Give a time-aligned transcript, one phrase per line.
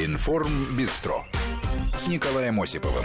[0.00, 1.24] Информ Бистро
[1.96, 3.04] с Николаем Осиповым.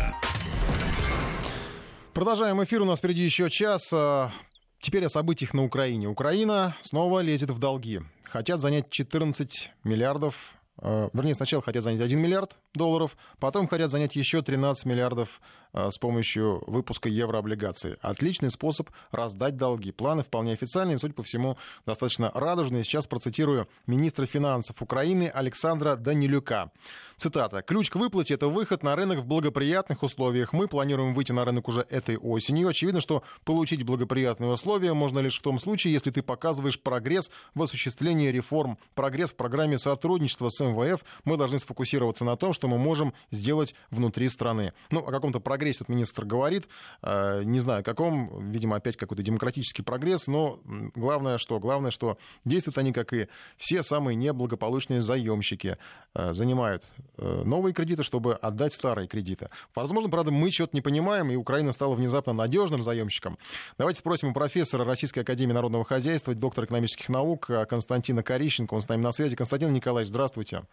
[2.13, 2.83] Продолжаем эфир.
[2.83, 3.91] У нас впереди еще час.
[3.91, 4.29] А,
[4.79, 6.07] теперь о событиях на Украине.
[6.07, 8.01] Украина снова лезет в долги.
[8.25, 10.53] Хотят занять 14 миллиардов
[10.83, 15.39] Вернее, сначала хотят занять 1 миллиард долларов, потом хотят занять еще 13 миллиардов
[15.71, 17.95] а, с помощью выпуска еврооблигаций.
[18.01, 19.91] Отличный способ раздать долги.
[19.91, 22.83] Планы вполне официальные, судя по всему, достаточно радужные.
[22.83, 26.69] Сейчас процитирую министра финансов Украины Александра Данилюка.
[27.23, 27.61] Цитата.
[27.61, 30.51] «Ключ к выплате– это выход на рынок в благоприятных условиях.
[30.51, 32.67] Мы планируем выйти на рынок уже этой осенью.
[32.67, 37.63] Очевидно, что получить благоприятные условия можно лишь в том случае, если ты показываешь прогресс в
[37.63, 41.05] осуществлении реформ, прогресс в программе сотрудничества с МВФ.
[41.23, 44.73] Мы должны сфокусироваться на том, что мы можем сделать внутри страны».
[44.91, 46.67] Ну, о каком-то прогрессе тут министр говорит.
[47.01, 48.49] Э, не знаю, каком.
[48.51, 50.27] Видимо, опять какой-то демократический прогресс.
[50.27, 55.77] Но главное, что, главное, что действуют они, как и все самые неблагополучные заемщики,
[56.15, 56.83] э, занимают
[57.17, 59.49] новые кредиты, чтобы отдать старые кредиты.
[59.75, 63.37] Возможно, правда, мы чего-то не понимаем, и Украина стала внезапно надежным заемщиком.
[63.77, 68.73] Давайте спросим у профессора Российской Академии Народного Хозяйства, доктора экономических наук э, Константина Корищенко.
[68.73, 69.35] Он с нами на связи.
[69.35, 70.63] Константин Николаевич, здравствуйте.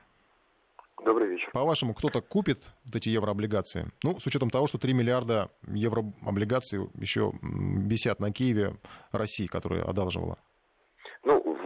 [1.05, 1.51] Добрый вечер.
[1.53, 3.91] По-вашему, кто-то купит вот эти еврооблигации?
[4.03, 8.77] Ну, с учетом того, что 3 миллиарда еврооблигаций еще висят на Киеве
[9.13, 10.39] России, которая одалживала.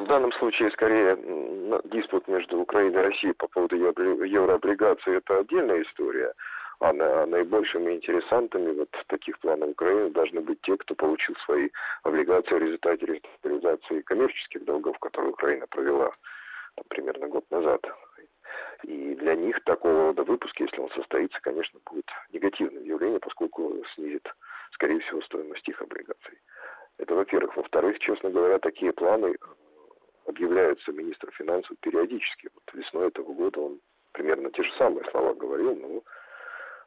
[0.04, 1.16] В данном случае, скорее,
[1.84, 6.34] диспут между Украиной и Россией по поводу еврооблигаций– это отдельная история.
[6.80, 11.70] А на, наибольшими интересантами вот таких планов Украины должны быть те, кто получил свои
[12.02, 16.10] облигации в результате реструктуризации коммерческих долгов, которые Украина провела
[16.74, 17.80] там, примерно год назад.
[18.82, 24.28] И для них такого рода выпуск, если он состоится, конечно, будет негативным явлением, поскольку снизит,
[24.72, 26.38] скорее всего, стоимость их облигаций.
[26.98, 27.56] Это во-первых.
[27.56, 29.34] Во-вторых, честно говоря, такие планы
[30.26, 32.48] объявляются министром финансов периодически.
[32.54, 33.80] Вот весной этого года он
[34.12, 36.02] примерно те же самые слова говорил, но...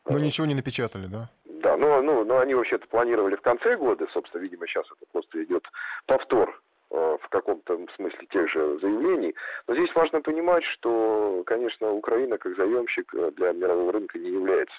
[0.10, 1.30] Но э, ничего не напечатали, да?
[1.46, 5.44] Да, ну, ну, ну они вообще-то планировали в конце года, собственно, видимо, сейчас это просто
[5.44, 5.64] идет
[6.06, 6.62] повтор
[6.92, 9.36] э, в каком-то смысле тех же заявлений.
[9.68, 14.76] Но здесь важно понимать, что, конечно, Украина как заемщик э, для мирового рынка не является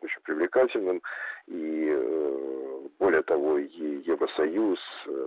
[0.00, 1.02] очень привлекательным.
[1.46, 2.59] И э,
[2.98, 4.78] более того, и Евросоюз,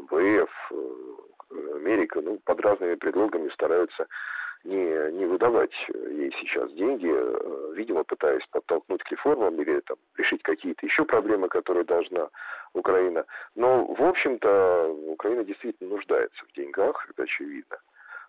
[0.10, 0.72] ВФ,
[1.76, 4.08] Америка ну, под разными предлогами стараются
[4.64, 10.42] не, не выдавать ей сейчас деньги, э, видимо, пытаясь подтолкнуть к реформам или там, решить
[10.42, 12.30] какие-то еще проблемы, которые должна
[12.74, 13.26] Украина.
[13.56, 17.78] Но, в общем-то, Украина действительно нуждается в деньгах, это очевидно.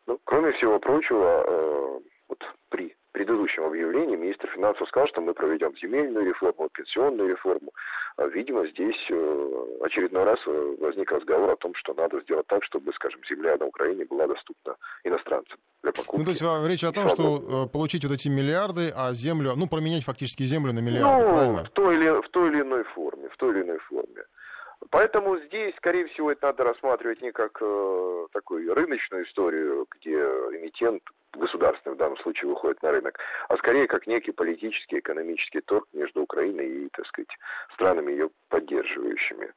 [0.06, 5.72] Ну, кроме всего прочего, э, вот при предыдущем объявлении министр финансов сказал, что мы проведем
[5.76, 7.72] земельную реформу, пенсионную реформу.
[8.16, 12.64] А, видимо, здесь э, очередной раз э, возник разговор о том, что надо сделать так,
[12.64, 16.18] чтобы, скажем, земля на Украине была доступна иностранцам для покупки.
[16.18, 19.68] Ну, то есть речь о том, что э, получить вот эти миллиарды, а землю, ну,
[19.68, 21.64] променять фактически землю на миллиарды, ну, правильно?
[21.64, 24.24] В той, или, в той или иной форме, в той или иной форме.
[24.90, 31.02] Поэтому здесь, скорее всего, это надо рассматривать не как э, такую рыночную историю, где эмитент
[31.32, 33.18] государственный в данном случае выходит на рынок,
[33.48, 37.30] а скорее как некий политический, экономический торг между Украиной и, так сказать,
[37.74, 39.52] странами ее поддерживающими.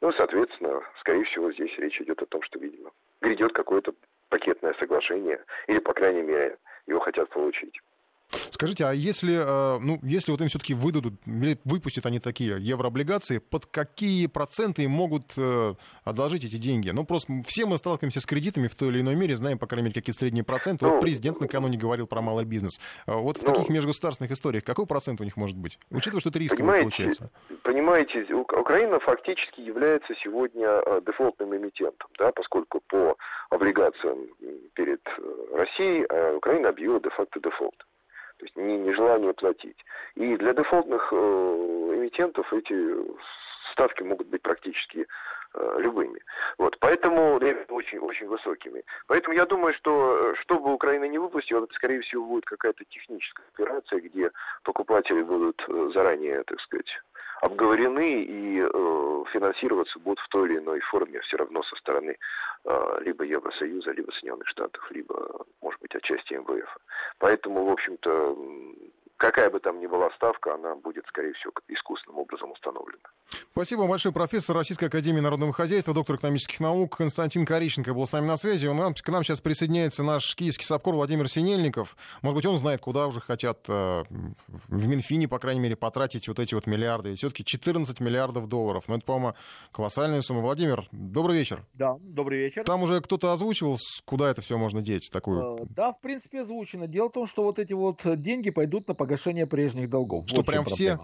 [0.00, 3.94] Ну, соответственно, скорее всего, здесь речь идет о том, что, видимо, грядет какое-то
[4.28, 7.80] пакетное соглашение, или, по крайней мере, его хотят получить.
[8.50, 11.14] Скажите, а если, э, ну, если вот им все-таки выдадут,
[11.64, 15.74] выпустят они такие еврооблигации, под какие проценты могут э,
[16.04, 16.90] одолжить эти деньги?
[16.90, 19.84] Ну, просто все мы сталкиваемся с кредитами в той или иной мере, знаем, по крайней
[19.84, 20.86] мере, какие средние проценты.
[20.86, 22.80] Вот ну, президент накануне говорил про малый бизнес.
[23.06, 25.78] А вот в ну, таких межгосударственных историях какой процент у них может быть?
[25.90, 27.30] Учитывая, что это рисково получается.
[27.62, 33.16] Понимаете, Украина фактически является сегодня э, дефолтным эмитентом, да, поскольку по
[33.50, 34.18] облигациям
[34.74, 35.00] перед
[35.54, 36.04] Россией
[36.36, 37.76] Украина объявила де-факто дефолт
[38.38, 39.84] то есть нежелание платить.
[40.14, 42.96] И для дефолтных э, эмитентов эти
[43.72, 45.06] ставки могут быть практически
[45.54, 46.20] э, любыми.
[46.56, 47.34] Вот, поэтому
[47.68, 48.84] очень, очень высокими.
[49.06, 54.00] Поэтому я думаю, что чтобы Украина не выпустила, это, скорее всего, будет какая-то техническая операция,
[54.00, 54.30] где
[54.62, 56.90] покупатели будут э, заранее, так сказать,
[57.40, 62.16] обговорены и э, финансироваться будут в той или иной форме все равно со стороны
[62.64, 66.76] э, либо Евросоюза, либо Соединенных Штатов, либо, может быть, отчасти МВФ.
[67.18, 68.36] Поэтому, в общем-то,
[69.18, 73.02] какая бы там ни была ставка, она будет, скорее всего, искусственным образом установлена.
[73.52, 78.12] Спасибо вам большое, профессор Российской Академии Народного Хозяйства, доктор экономических наук Константин Корищенко был с
[78.12, 78.66] нами на связи.
[78.68, 81.96] Он, к нам сейчас присоединяется наш киевский САПКОР Владимир Синельников.
[82.22, 84.04] Может быть, он знает, куда уже хотят э,
[84.68, 87.10] в Минфине, по крайней мере, потратить вот эти вот миллиарды.
[87.10, 88.84] Ведь все-таки 14 миллиардов долларов.
[88.86, 89.34] Ну, это, по-моему,
[89.72, 90.40] колоссальная сумма.
[90.40, 91.64] Владимир, добрый вечер.
[91.74, 92.62] Да, добрый вечер.
[92.62, 95.10] Там уже кто-то озвучивал, куда это все можно деть?
[95.10, 95.56] Такую...
[95.56, 96.86] Э, да, в принципе, озвучено.
[96.86, 99.07] Дело в том, что вот эти вот деньги пойдут на погашение
[99.46, 100.24] прежних долгов.
[100.26, 100.98] Что, вот прям все?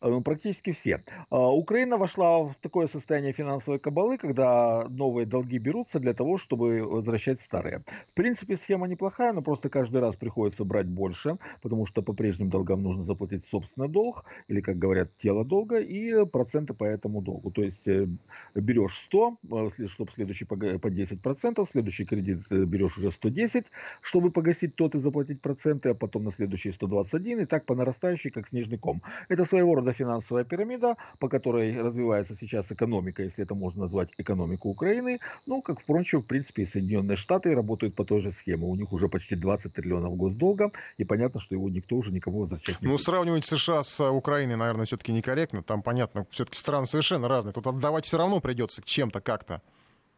[0.00, 1.02] Практически все.
[1.30, 6.82] А, Украина вошла в такое состояние финансовой кабалы, когда новые долги берутся для того, чтобы
[6.82, 7.82] возвращать старые.
[8.10, 12.50] В принципе, схема неплохая, но просто каждый раз приходится брать больше, потому что по прежним
[12.50, 17.50] долгам нужно заплатить собственный долг, или, как говорят, тело долга, и проценты по этому долгу.
[17.50, 18.06] То есть э,
[18.54, 23.64] берешь 100, э, чтобы следующий по 10%, следующий кредит берешь уже 110,
[24.02, 28.30] чтобы погасить тот и заплатить проценты, а потом на следующий 121, и так по нарастающей,
[28.30, 29.02] как снежный ком.
[29.28, 34.68] Это своего рода финансовая пирамида, по которой развивается сейчас экономика, если это можно назвать экономику
[34.68, 35.20] Украины.
[35.46, 38.64] Ну, как, впрочем, в принципе, и Соединенные Штаты работают по той же схеме.
[38.64, 42.80] У них уже почти 20 триллионов госдолга, и понятно, что его никто уже никому возвращать
[42.80, 42.98] не ну, будет.
[43.00, 45.62] Ну, сравнивать США с Украиной, наверное, все-таки некорректно.
[45.62, 47.52] Там, понятно, все-таки страны совершенно разные.
[47.52, 49.62] Тут отдавать все равно придется чем-то, как-то.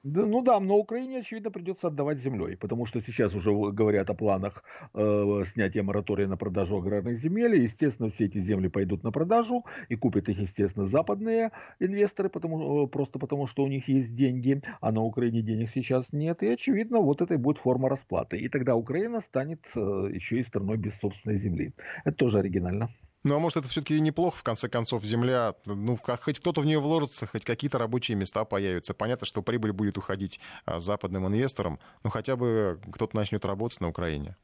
[0.05, 4.15] Да, ну да, но Украине, очевидно, придется отдавать землей, потому что сейчас уже говорят о
[4.15, 4.63] планах
[4.95, 7.57] э, снятия моратория на продажу аграрных земель.
[7.65, 11.51] Естественно, все эти земли пойдут на продажу и купят их, естественно, западные
[11.81, 16.13] инвесторы, потому, э, просто потому что у них есть деньги, а на Украине денег сейчас
[16.13, 16.43] нет.
[16.45, 18.39] И, очевидно, вот это и будет форма расплаты.
[18.39, 19.81] И тогда Украина станет э,
[20.15, 21.73] еще и страной без собственной земли.
[22.05, 22.89] Это тоже оригинально.
[23.25, 26.67] Ну, а может, это все-таки неплохо, в конце концов, земля, ну, как, хоть кто-то в
[26.67, 28.95] нее вложится, хоть какие-то рабочие места появятся.
[28.95, 33.89] Понятно, что прибыль будет уходить а, западным инвесторам, но хотя бы кто-то начнет работать на
[33.89, 34.37] Украине.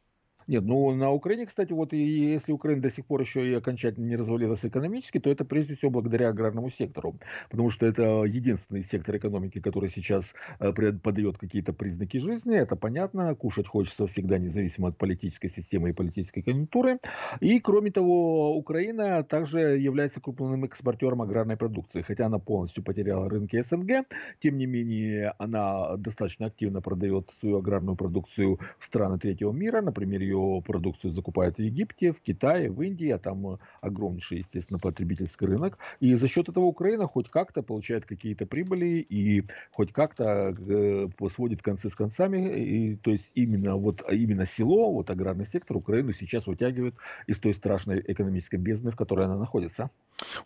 [0.46, 4.06] Нет, ну на Украине, кстати, вот и если Украина до сих пор еще и окончательно
[4.06, 7.16] не развалилась экономически, то это прежде всего благодаря аграрному сектору,
[7.50, 10.26] потому что это единственный сектор экономики, который сейчас
[10.60, 15.92] э, подает какие-то признаки жизни, это понятно, кушать хочется всегда независимо от политической системы и
[15.92, 16.98] политической конъюнктуры,
[17.40, 23.62] и кроме того, Украина также является крупным экспортером аграрной продукции, хотя она полностью потеряла рынки
[23.62, 24.06] СНГ,
[24.42, 30.20] тем не менее она достаточно активно продает свою аграрную продукцию в страны третьего мира, например,
[30.20, 34.78] ее ее продукцию закупают в Египте, в Китае, в Индии, а там э, огромнейший, естественно,
[34.78, 35.78] потребительский рынок.
[36.00, 41.62] И за счет этого Украина хоть как-то получает какие-то прибыли и хоть как-то э, сводит
[41.62, 42.58] концы с концами.
[42.58, 46.94] И, то есть именно, вот, именно село, вот аграрный сектор Украину сейчас вытягивает
[47.26, 49.90] из той страшной экономической бездны, в которой она находится.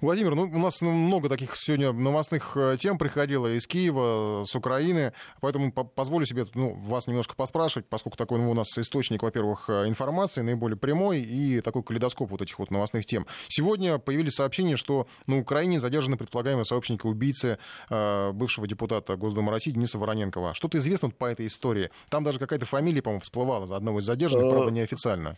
[0.01, 5.13] Владимир, ну, у нас много таких сегодня новостных э, тем приходило из Киева, с Украины,
[5.41, 10.41] поэтому позволю себе ну, вас немножко поспрашивать, поскольку такой ну, у нас источник, во-первых, информации,
[10.41, 13.27] наиболее прямой и такой калейдоскоп вот этих вот новостных тем.
[13.49, 17.59] Сегодня появились сообщения, что на Украине задержаны предполагаемые сообщники убийцы
[17.91, 20.55] э, бывшего депутата Госдумы России Дениса Вороненкова.
[20.55, 21.91] Что-то известно по этой истории?
[22.09, 25.37] Там даже какая-то фамилия, по-моему, всплывала за одного из задержанных, правда, неофициально.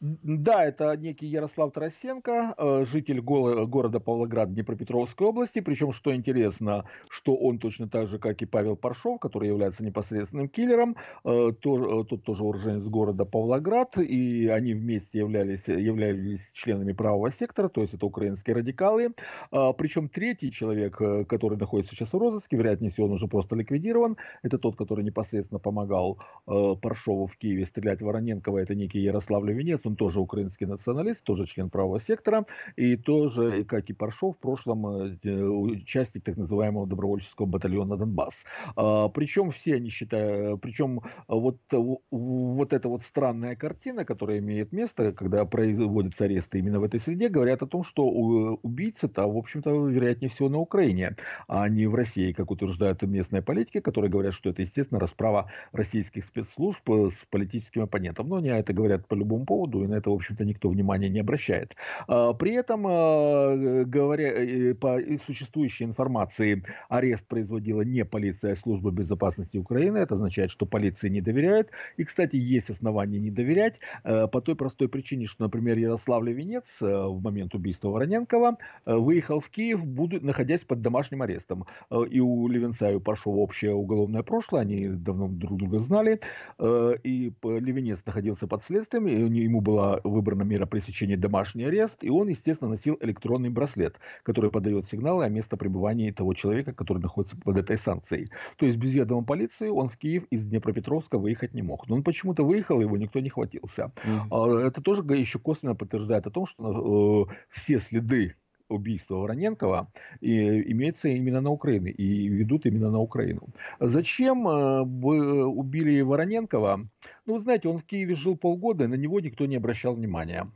[0.00, 5.60] Да, это некий Ярослав Тарасенко, э, житель города Павлоград Днепропетровской области.
[5.60, 10.48] Причем, что интересно, что он точно так же, как и Павел Паршов, который является непосредственным
[10.48, 17.30] киллером, э, э, тот тоже уроженец города Павлоград, и они вместе являлись, являлись членами правого
[17.30, 19.12] сектора, то есть это украинские радикалы.
[19.50, 20.96] Причем третий человек,
[21.28, 25.58] который находится сейчас в розыске, вероятнее всего он уже просто ликвидирован, это тот, который непосредственно
[25.58, 31.46] помогал Паршову в Киеве стрелять Вороненкова, это некий Ярослав Левинец, он тоже украинский националист, тоже
[31.46, 32.46] член правого сектора,
[32.76, 38.34] и тоже, как и Паршов, в прошлом э, участник так называемого добровольческого батальона Донбасс.
[38.76, 45.12] А, причем все они считают, причем вот, вот эта вот странная картина, которая имеет место,
[45.12, 50.30] когда производятся аресты именно в этой среде, говорят о том, что убийцы-то, в общем-то, вероятнее
[50.30, 51.16] всего на Украине,
[51.48, 56.24] а не в России, как утверждают местные политики, которые говорят, что это, естественно, расправа российских
[56.26, 58.28] спецслужб с политическим оппонентом.
[58.28, 61.20] Но они это говорят по любому поводу, и на это, в общем-то, никто внимания не
[61.20, 61.74] обращает.
[62.08, 68.90] А, при этом, а, говоря э, по существующей информации, арест производила не полиция, а служба
[68.90, 69.98] безопасности Украины.
[69.98, 71.68] Это означает, что полиции не доверяют.
[71.96, 76.64] И, кстати, есть основания не доверять э, по той простой причине, что, например, Ярослав Левинец
[76.80, 78.56] э, в момент убийства Вороненкова
[78.86, 79.80] выехал в Киев,
[80.22, 81.64] находясь под домашним арестом.
[82.10, 86.20] И у Левинца и у Паршова общее уголовное прошлое, они давно друг друга знали.
[86.60, 92.28] И Левинец находился под следствием, и ему была выбрана мера пресечения домашний арест, и он,
[92.28, 97.56] естественно, носил электронный браслет, который подает сигналы о месте пребывания того человека, который находится под
[97.56, 98.30] этой санкцией.
[98.56, 101.88] То есть без ведома полиции он в Киев из Днепропетровска выехать не мог.
[101.88, 103.92] Но он почему-то выехал, его никто не хватился.
[104.04, 104.66] Mm-hmm.
[104.66, 108.34] Это тоже еще косвенно подтверждает о том, что э, все следы
[108.70, 109.88] убийства Вороненкова
[110.20, 113.42] и, имеется именно на Украине и ведут именно на Украину.
[113.80, 116.86] Зачем э, убили Вороненкова?
[117.26, 120.46] Ну, вы знаете, он в Киеве жил полгода, и на него никто не обращал внимания.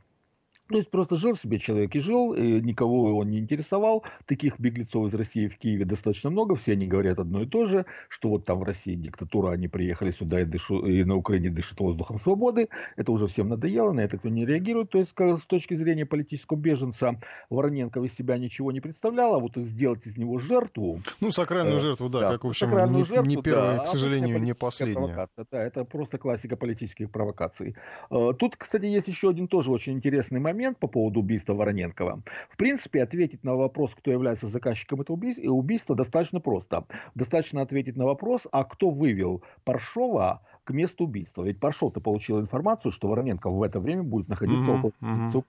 [0.67, 4.03] То есть просто жил себе человек и жил, и никого он не интересовал.
[4.25, 7.85] Таких беглецов из России в Киеве достаточно много, все они говорят одно и то же,
[8.09, 11.79] что вот там в России диктатура, они приехали сюда и, дышу, и на Украине дышат
[11.79, 12.69] воздухом свободы.
[12.95, 14.89] Это уже всем надоело, на это кто не реагирует.
[14.89, 17.19] То есть с точки зрения политического беженца
[17.51, 20.99] Вороненко из себя ничего не представлял, а вот сделать из него жертву...
[21.21, 23.87] Ну, сакральную э, жертву, да, да как, в общем, не, жертву, не первая, да, к
[23.87, 25.27] сожалению, не последняя.
[25.51, 27.75] Да, это просто классика политических провокаций.
[28.09, 32.21] Э, тут, кстати, есть еще один тоже очень интересный момент момент по поводу убийства Вороненкова.
[32.49, 36.85] В принципе, ответить на вопрос, кто является заказчиком этого убийства, достаточно просто.
[37.15, 41.43] Достаточно ответить на вопрос, а кто вывел Паршова к месту убийства.
[41.43, 45.43] Ведь Паршов-то получил информацию, что Вороненков в это время будет находиться uh-huh, около.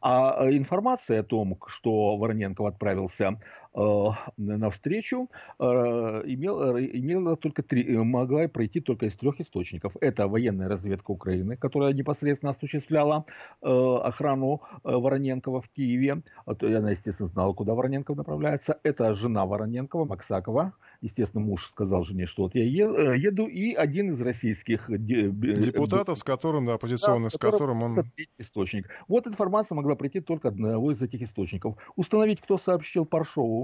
[0.00, 3.40] А э, информация о том, что Вороненков отправился
[3.74, 5.28] навстречу
[5.58, 9.96] э, имела, имела только три, э, могла пройти только из трех источников.
[10.00, 13.24] Это военная разведка Украины, которая непосредственно осуществляла
[13.60, 16.22] охрану Вороненкова в Киеве.
[16.46, 18.78] Она, естественно, знала, куда Вороненков направляется.
[18.82, 20.72] Это жена Вороненкова, Максакова.
[21.00, 23.46] Естественно, муж сказал жене, что вот я еду.
[23.46, 28.04] И один из российских депутатов, с которым, да, оппозиционных, да, с которым он...
[28.38, 28.88] Источник.
[29.08, 31.76] Вот информация могла прийти только одного из этих источников.
[31.96, 33.63] Установить, кто сообщил Паршову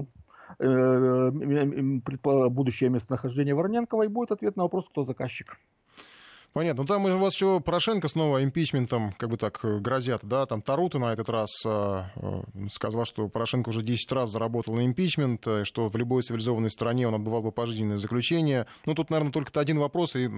[2.49, 5.57] будущее местонахождение Вороненкова, и будет ответ на вопрос, кто заказчик.
[6.53, 6.83] Понятно.
[6.83, 10.45] Ну там у вас еще Порошенко снова импичментом, как бы так, э, грозят, да?
[10.45, 14.85] Там Тарута на этот раз э, э, сказал, что Порошенко уже 10 раз заработал на
[14.85, 18.65] импичмент, что в любой цивилизованной стране он отбывал бы пожизненное заключение.
[18.85, 20.29] Ну тут, наверное, только один вопрос и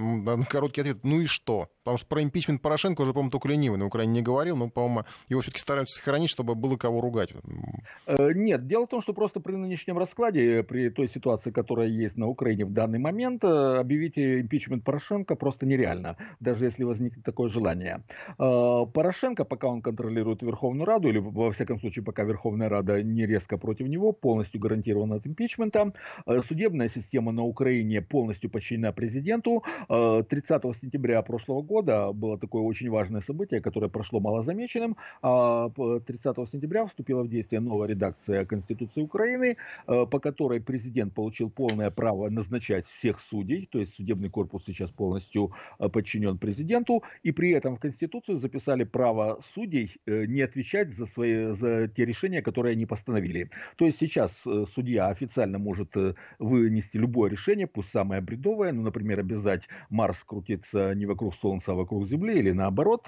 [0.50, 0.98] короткий ответ.
[1.02, 1.70] Ну и что?
[1.84, 5.06] Потому что про импичмент Порошенко уже, по-моему, только ленивый на Украине не говорил, но, по-моему,
[5.30, 7.32] его все-таки стараются сохранить, чтобы было кого ругать.
[8.08, 12.28] Нет, дело в том, что просто при нынешнем раскладе, при той ситуации, которая есть на
[12.28, 18.02] Украине в данный момент, объявить импичмент Порошенко просто нереально реально, даже если возникнет такое желание.
[18.38, 23.26] А, Порошенко, пока он контролирует Верховную Раду, или во всяком случае, пока Верховная Рада не
[23.26, 25.94] резко против него, полностью гарантирована от импичмента,
[26.26, 29.64] а, судебная система на Украине полностью подчинена президенту.
[29.88, 34.96] 30 а, сентября прошлого года было такое очень важное событие, которое прошло малозамеченным.
[35.22, 42.30] 30 сентября вступила в действие новая редакция Конституции Украины, по которой президент получил полное право
[42.30, 45.52] назначать всех судей, то есть судебный корпус сейчас полностью
[45.94, 51.54] подчинен президенту, и при этом в Конституцию записали право судей э, не отвечать за, свои,
[51.54, 53.50] за те решения, которые они постановили.
[53.78, 58.82] То есть сейчас э, судья официально может э, вынести любое решение, пусть самое бредовое, ну,
[58.82, 63.08] например, обязать Марс крутиться не вокруг Солнца, а вокруг Земли, или наоборот,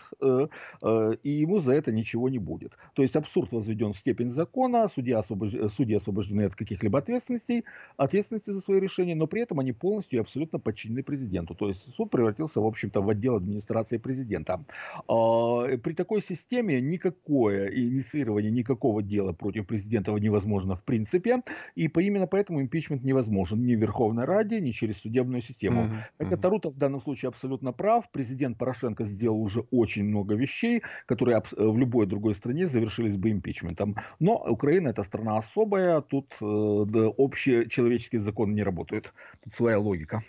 [1.24, 2.74] и ему за это ничего не будет.
[2.94, 5.52] То есть абсурд возведен в степень закона, судья освобож...
[5.76, 7.64] судьи освобождены от каких-либо ответственностей,
[7.98, 11.56] ответственности за свои решения, но при этом они полностью и абсолютно подчинены президенту.
[11.56, 14.64] То есть суд превратился в общем-то, в отдел администрации президента.
[15.08, 21.42] А, при такой системе никакое инициирование никакого дела против президента невозможно в принципе,
[21.76, 25.90] и именно поэтому импичмент невозможен ни в Верховной Раде, ни через судебную систему.
[26.20, 28.06] Хотя Тарутов в данном случае абсолютно прав.
[28.12, 33.96] Президент Порошенко сделал уже очень много вещей, которые в любой другой стране завершились бы импичментом.
[34.20, 39.14] Но Украина это страна особая, тут э, да, общий человеческий закон не работает.
[39.44, 40.24] Тут своя логика.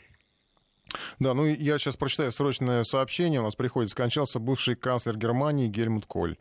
[1.19, 3.41] Да, ну я сейчас прочитаю срочное сообщение.
[3.41, 6.37] У нас приходит, скончался бывший канцлер Германии Гельмут Коль.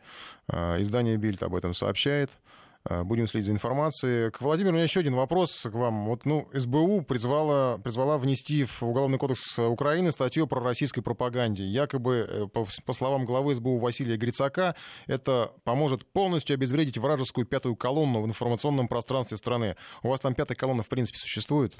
[0.48, 2.30] А, издание Бильд об этом сообщает.
[2.88, 4.30] А, будем следить за информацией.
[4.30, 6.06] К Владимиру у меня еще один вопрос к вам.
[6.06, 11.64] Вот, ну, СБУ призвала, призвала внести в Уголовный кодекс Украины статью про российской пропаганде.
[11.64, 17.74] Якобы, э, по, по словам главы СБУ Василия Грицака, это поможет полностью обезвредить вражескую пятую
[17.74, 19.76] колонну в информационном пространстве страны.
[20.02, 21.74] У вас там пятая колонна, в принципе, существует?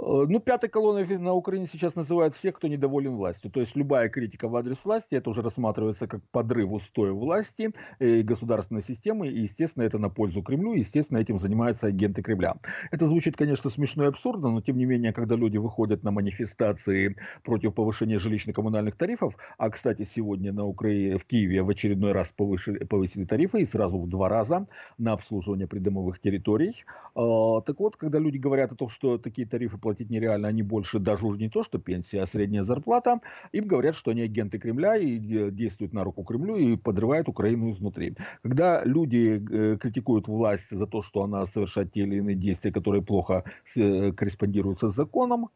[0.00, 3.50] Э, ну, пятой колонной на Украине сейчас называют всех, кто недоволен властью.
[3.50, 7.70] То есть любая критика в адрес власти, это уже рассматривается как подрыв устоя власти
[8.00, 12.56] и государственной системы, и, естественно, это на пользу Кремлю, и, естественно, этим занимаются агенты Кремля.
[12.90, 17.16] Это звучит, конечно, смешно и абсурдно, но, тем не менее, когда люди выходят на манифестации
[17.42, 22.84] против повышения жилищно-коммунальных тарифов, а, кстати, сегодня на Украине, в Киеве в очередной раз повысили,
[22.84, 24.66] повысили тарифы, и сразу в два раза
[24.98, 26.84] на обслуживание придомовых территорий,
[27.14, 30.98] э, так вот, когда люди говорят о том, что такие тарифы платить нереально, они больше
[30.98, 33.20] даже уже не то, что пенсия, а средняя зарплата.
[33.52, 35.18] Им говорят, что они агенты Кремля и
[35.50, 38.16] действуют на руку Кремлю и подрывают Украину изнутри.
[38.42, 43.02] Когда люди э, критикуют власть за то, что она совершает те или иные действия, которые
[43.02, 43.44] плохо
[43.76, 45.48] э, корреспондируются с законом,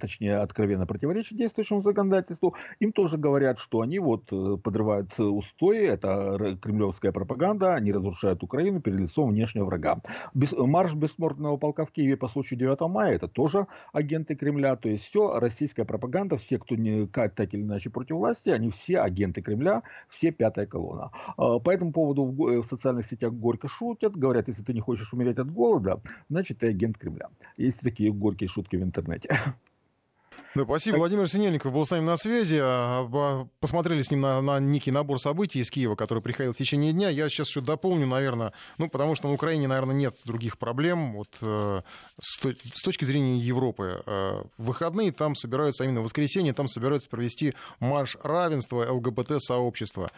[0.00, 6.56] точнее откровенно противоречат действующему законодательству, им тоже говорят, что они вот э, подрывают устои, это
[6.62, 10.00] кремлевская пропаганда, они разрушают Украину перед лицом внешнего врага.
[10.34, 13.57] Марш бессмертного полка в Киеве по случаю 9 мая, это тоже
[13.92, 18.50] агенты Кремля, то есть все российская пропаганда, все, кто не так или иначе против власти,
[18.50, 21.10] они все агенты Кремля, все пятая колонна.
[21.36, 25.38] А, по этому поводу в социальных сетях горько шутят, говорят, если ты не хочешь умереть
[25.38, 27.28] от голода, значит ты агент Кремля.
[27.56, 29.28] Есть такие горькие шутки в интернете.
[30.54, 30.94] Да, спасибо.
[30.94, 31.00] Так...
[31.00, 32.58] Владимир Синельников был с нами на связи.
[32.60, 36.56] А, а, посмотрели с ним на, на некий набор событий из Киева, который приходил в
[36.56, 37.10] течение дня.
[37.10, 41.14] Я сейчас еще дополню, наверное, ну, потому что на Украине, наверное, нет других проблем.
[41.14, 41.82] Вот э,
[42.20, 44.02] с, с точки зрения Европы.
[44.06, 50.10] Э, в выходные там собираются, а именно в воскресенье, там собираются провести марш равенства ЛГБТ-сообщества.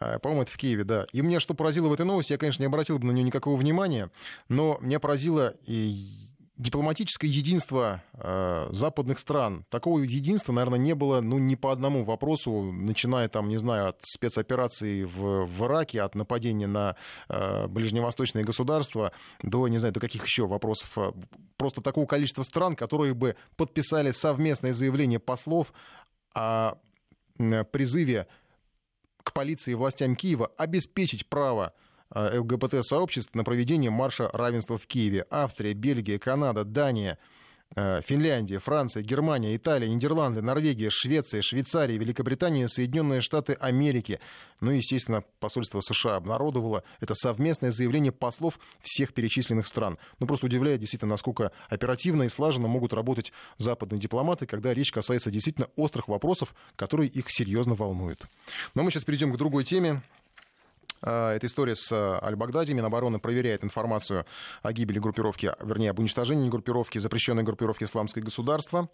[0.00, 1.06] Э, по-моему, это в Киеве, да.
[1.12, 3.56] И мне что поразило в этой новости, я, конечно, не обратил бы на нее никакого
[3.56, 4.10] внимания,
[4.48, 6.27] но меня поразило и
[6.58, 9.64] дипломатическое единство э, западных стран.
[9.70, 13.98] Такого единства, наверное, не было ну, ни по одному вопросу, начиная там, не знаю, от
[14.02, 16.96] спецоперации в, в Ираке, от нападения на
[17.28, 19.12] э, ближневосточные государства,
[19.42, 21.14] до, не знаю, до каких еще вопросов.
[21.56, 25.72] Просто такого количества стран, которые бы подписали совместное заявление послов
[26.34, 26.74] о
[27.70, 28.26] призыве
[29.22, 35.26] к полиции и властям Киева обеспечить право Э, ЛГБТ-сообществ на проведение марша равенства в Киеве.
[35.30, 37.18] Австрия, Бельгия, Канада, Дания,
[37.76, 44.20] э, Финляндия, Франция, Германия, Италия, Нидерланды, Норвегия, Швеция, Швейцария, Великобритания, Соединенные Штаты Америки.
[44.60, 49.98] Ну и, естественно, посольство США обнародовало это совместное заявление послов всех перечисленных стран.
[50.18, 55.30] Ну, просто удивляет действительно, насколько оперативно и слаженно могут работать западные дипломаты, когда речь касается
[55.30, 58.26] действительно острых вопросов, которые их серьезно волнуют.
[58.74, 60.02] Но мы сейчас перейдем к другой теме.
[61.02, 62.72] А, эта история с а, Аль-Багдади.
[62.72, 64.26] Минобороны проверяет информацию
[64.62, 68.88] о гибели группировки, вернее, об уничтожении группировки, запрещенной группировки «Исламское государство».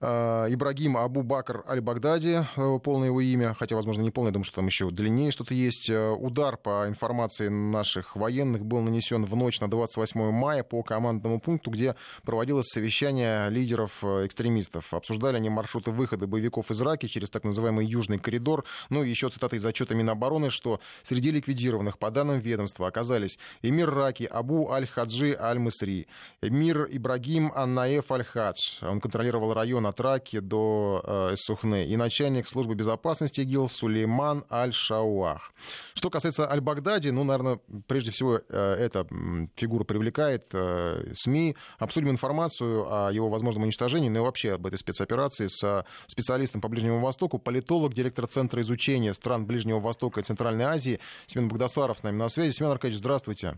[0.00, 4.56] А, Ибрагим Абу Бакр Аль-Багдади, э, полное его имя, хотя, возможно, не полное, думаю, что
[4.56, 5.90] там еще длиннее что-то есть.
[5.90, 11.40] Э, удар по информации наших военных был нанесен в ночь на 28 мая по командному
[11.40, 14.92] пункту, где проводилось совещание лидеров э, экстремистов.
[14.94, 18.64] Обсуждали они маршруты выхода боевиков из Ираки через так называемый Южный коридор.
[18.88, 23.90] Ну и еще цитата из отчета Минобороны, что среди ликвидированных, по данным ведомства, оказались Эмир
[23.90, 26.06] Раки, Абу Аль-Хаджи Аль-Мысри,
[26.42, 28.82] Эмир Ибрагим Аннаев Аль-Хадж.
[28.82, 31.86] Он контролировал район от Раки до э, Сухны.
[31.86, 35.52] И начальник службы безопасности ИГИЛ Сулейман Аль-Шауах.
[35.94, 39.06] Что касается Аль-Багдади, ну, наверное, прежде всего э, эта
[39.56, 41.56] фигура привлекает э, СМИ.
[41.78, 46.68] Обсудим информацию о его возможном уничтожении, но и вообще об этой спецоперации с специалистом по
[46.68, 52.02] Ближнему Востоку, политолог, директор Центра изучения стран Ближнего Востока и Центральной Азии Семен Богдасаров с
[52.02, 52.50] нами на связи.
[52.50, 53.54] Семен Аркадьевич, здравствуйте.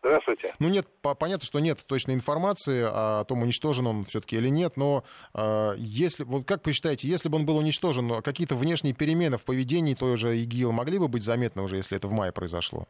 [0.00, 0.54] Здравствуйте.
[0.60, 5.02] Ну, нет, понятно, что нет точной информации о том, уничтожен он все-таки или нет, но
[5.34, 9.44] э, если, вот как вы считаете, если бы он был уничтожен, какие-то внешние перемены в
[9.44, 12.86] поведении той же ИГИЛ могли бы быть заметны уже, если это в мае произошло?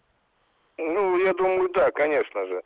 [0.76, 2.62] Ну, я думаю, да, конечно же.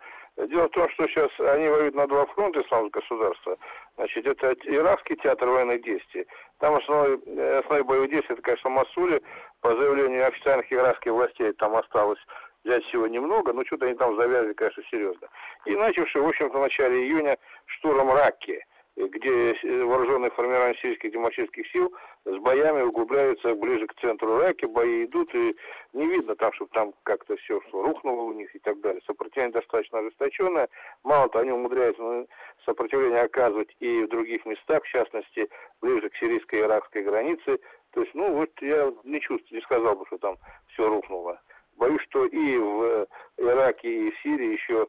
[0.49, 3.57] Дело в том, что сейчас они воюют на два фронта исламского государства.
[3.97, 6.27] Значит, это иракский театр военных действий.
[6.59, 7.17] Там основной,
[7.59, 9.21] основной боевые действия, это, конечно, Масуле.
[9.63, 12.19] По заявлению официальных иракских властей там осталось
[12.65, 15.29] взять всего немного, но что-то они там завязали, конечно, серьезно.
[15.67, 18.65] И начавший, в общем-то, в начале июня штурм Ракки
[18.97, 21.93] где вооруженные формирования сирийских демократических сил
[22.25, 25.57] с боями углубляются ближе к центру Ираки, бои идут, и
[25.95, 29.01] не видно там, чтобы там как-то все что рухнуло у них и так далее.
[29.07, 30.69] Сопротивление достаточно ожесточенное.
[31.05, 32.27] Мало того, они умудряются
[32.65, 35.49] сопротивление оказывать и в других местах, в частности,
[35.81, 37.59] ближе к сирийско-иракской границе.
[37.93, 40.37] То есть, ну, вот я не чувствую, не сказал бы, что там
[40.69, 41.41] все рухнуло.
[41.77, 43.07] Боюсь, что и в
[43.39, 44.87] Ираке, и в Сирии еще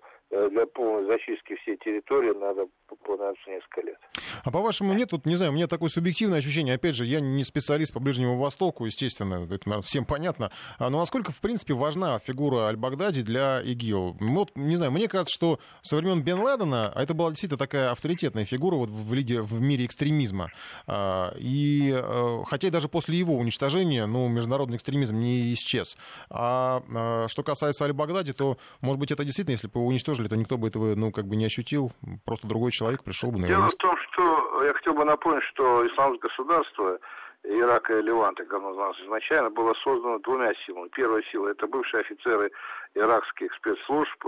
[0.49, 2.67] для полной зачистки всей территории надо
[3.05, 3.97] понадобится несколько лет.
[4.43, 7.43] А по-вашему нет, тут, не знаю, у меня такое субъективное ощущение, опять же, я не
[7.43, 12.67] специалист по Ближнему Востоку, естественно, это всем понятно, а, но насколько, в принципе, важна фигура
[12.67, 14.17] Аль-Багдади для ИГИЛ?
[14.19, 17.59] Ну, вот, не знаю, мне кажется, что со времен Бен Ладена, а это была действительно
[17.59, 20.49] такая авторитетная фигура вот в, лиде, в мире экстремизма,
[20.87, 25.97] а, и э, хотя даже после его уничтожения, ну, международный экстремизм не исчез.
[26.29, 26.81] А
[27.27, 29.87] что касается Аль-Багдади, то, может быть, это действительно, если бы его
[30.23, 31.91] уничтожили, то никто бы этого, ну, как бы не ощутил,
[32.25, 35.85] просто другой человек пришел бы на Дело в том, что я хотел бы напомнить, что
[35.87, 36.99] исламское государство
[37.43, 40.89] Ирака и Леванта, как оно называлось изначально, было создано двумя силами.
[40.89, 42.51] Первая сила– это бывшие офицеры
[42.95, 44.25] иракских спецслужб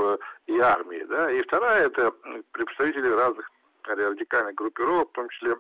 [0.47, 2.11] и армии, да, и вторая– это
[2.51, 3.49] представители разных
[3.83, 5.55] радикальных группировок, в том числе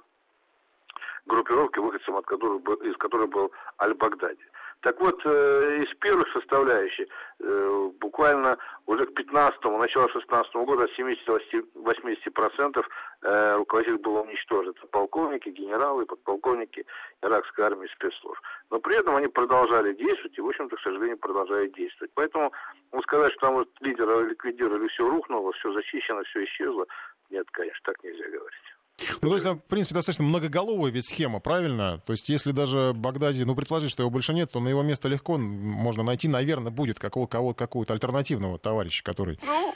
[1.25, 4.43] группировки, выходцем от которых из которой был Аль-Багдади.
[4.81, 7.07] Так вот, э, из первых составляющих,
[7.39, 12.85] э, буквально уже к 15-му, начало 16 -го года от 70-80%
[13.21, 14.73] э, руководителей было уничтожено.
[14.77, 16.85] Это полковники, генералы, подполковники
[17.23, 18.39] иракской армии спецслужб.
[18.69, 22.11] Но при этом они продолжали действовать и, в общем-то, к сожалению, продолжают действовать.
[22.13, 22.51] Поэтому
[22.91, 26.85] ну, сказать, что там вот лидера ликвидировали, все рухнуло, все зачищено, все исчезло,
[27.31, 28.74] нет, конечно, так нельзя говорить.
[29.21, 31.99] Ну, то есть, в принципе, достаточно многоголовая ведь схема, правильно?
[32.05, 35.07] То есть, если даже Багдади, ну, предположить, что его больше нет, то на его место
[35.07, 39.37] легко можно найти, наверное, будет какого, кого, какого-то альтернативного товарища, который...
[39.43, 39.75] Ну,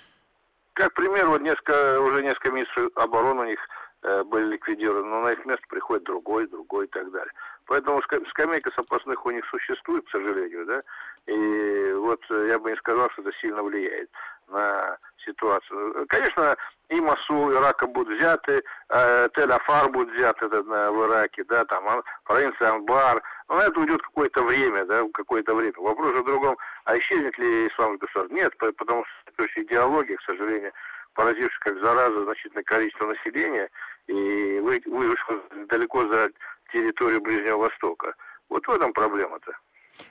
[0.73, 3.59] как пример, вот несколько, уже несколько министров обороны у них
[4.03, 7.33] э, были ликвидированы, но на их место приходит другой, другой и так далее.
[7.65, 10.81] Поэтому скамейка запасных у них существует, к сожалению, да,
[11.27, 14.09] и вот я бы не сказал, что это сильно влияет
[14.49, 16.05] на ситуацию.
[16.07, 16.55] Конечно,
[16.89, 22.03] и Масул, Ирака будут взяты, э, Тель-Афар будет взят этот, э, в Ираке, да, там
[22.23, 23.21] провинция Анбар.
[23.47, 25.73] Но на это уйдет какое-то время, да, какое-то время.
[25.77, 28.35] Вопрос о другом, а исчезнет ли исламский государство?
[28.35, 30.71] Нет, потому что то есть идеология, к сожалению,
[31.13, 33.69] поразившая как зараза значительное количество населения
[34.07, 36.31] и вышла далеко за
[36.71, 38.13] территорию Ближнего Востока.
[38.49, 39.51] Вот в этом проблема-то.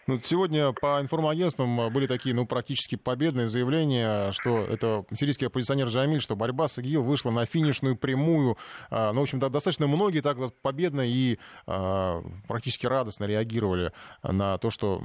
[0.07, 5.89] Ну, сегодня по информагентствам э, были такие, ну, практически победные заявления, что это сирийский оппозиционер
[5.89, 8.57] Джамиль, что борьба с ИГИЛ вышла на финишную прямую.
[8.91, 14.71] А, ну, в общем-то, достаточно многие так победно и а, практически радостно реагировали на то,
[14.71, 15.03] что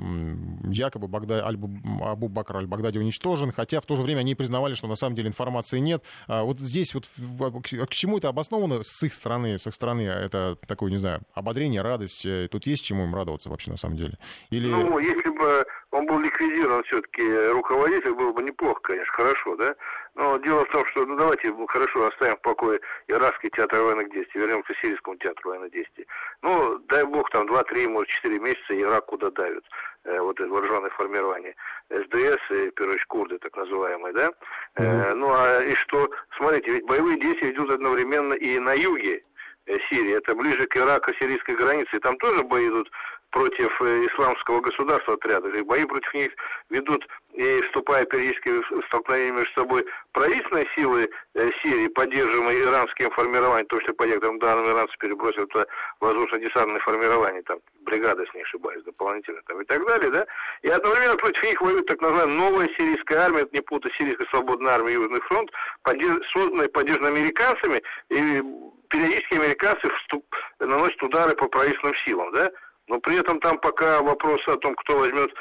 [0.64, 1.46] якобы Багда...
[1.46, 5.28] Абу Бакр аль-Багдади уничтожен, хотя в то же время они признавали, что на самом деле
[5.28, 6.04] информации нет.
[6.28, 9.58] А вот здесь вот к чему это обосновано с их стороны?
[9.58, 12.26] С их стороны это такое, не знаю, ободрение, радость.
[12.26, 14.18] Э, тут есть чему им радоваться вообще на самом деле?
[14.50, 19.76] Или ну, если бы он был ликвидирован все-таки руководитель, было бы неплохо, конечно, хорошо, да?
[20.16, 24.12] Но дело в том, что, ну, давайте, ну, хорошо, оставим в покое Иракский театр военных
[24.12, 26.08] действий, вернемся к Сирийскому театру военных действий.
[26.42, 29.64] Ну, дай бог, там 2-3, может, 4 месяца Ирак куда давит,
[30.06, 31.56] э, вот это вооруженное формирование.
[31.90, 32.72] СДС и,
[33.04, 34.28] очередь, курды, так называемые, да?
[34.28, 35.12] Mm-hmm.
[35.12, 36.10] Э, ну, а и что?
[36.38, 39.24] Смотрите, ведь боевые действия идут одновременно и на юге,
[39.66, 42.90] э, Сирии, это ближе к Ирако-сирийской границе, и там тоже бои идут
[43.34, 45.50] против э, исламского государства отряда.
[45.64, 46.32] Бои против них
[46.70, 53.66] ведут и вступая периодически в столкновение между собой правительственные силы э, Сирии, поддерживаемые иранским формированием,
[53.66, 55.66] то, что по некоторым данным иранцы перебросили туда
[56.00, 60.28] воздушно-десантное формирование, там, бригада, с не ошибаюсь, дополнительно, там, и так далее, да,
[60.62, 64.74] и одновременно против них воюет так называемая новая сирийская армия, это не путать сирийская свободная
[64.74, 65.50] армия Южный фронт,
[65.82, 66.24] поддерж...
[66.32, 68.44] созданная поддержана американцами, и
[68.90, 70.24] периодически американцы вступ...
[70.60, 72.52] наносят удары по правительственным силам, да,
[72.88, 75.32] но при этом там пока вопрос о том, кто возьмет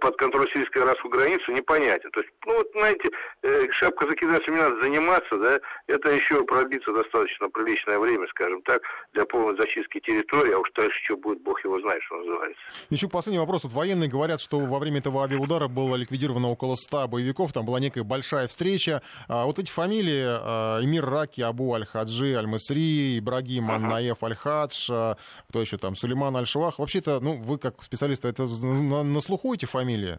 [0.00, 2.10] под контроль сирийско-иракскую границу, непонятен.
[2.10, 3.10] То есть, ну вот, знаете,
[3.42, 8.82] э, шапка закидательством не надо заниматься, да, это еще продлится достаточно приличное время, скажем так,
[9.12, 12.60] для полной зачистки территории, а уж дальше что будет, бог его знает, что называется.
[12.90, 13.64] Еще последний вопрос.
[13.64, 17.80] Вот военные говорят, что во время этого авиаудара было ликвидировано около 100 боевиков, там была
[17.80, 19.02] некая большая встреча.
[19.28, 25.16] А вот эти фамилии, а, Эмир Раки, Абу Аль-Хаджи, Аль-Масри, Ибрагим Аннаев Аль-Хадж, а,
[25.48, 26.78] кто еще там, Сулейман Аль-Шавах.
[26.78, 30.18] Вообще-то, ну, вы как специалист, это на, на слуху эти фамилии?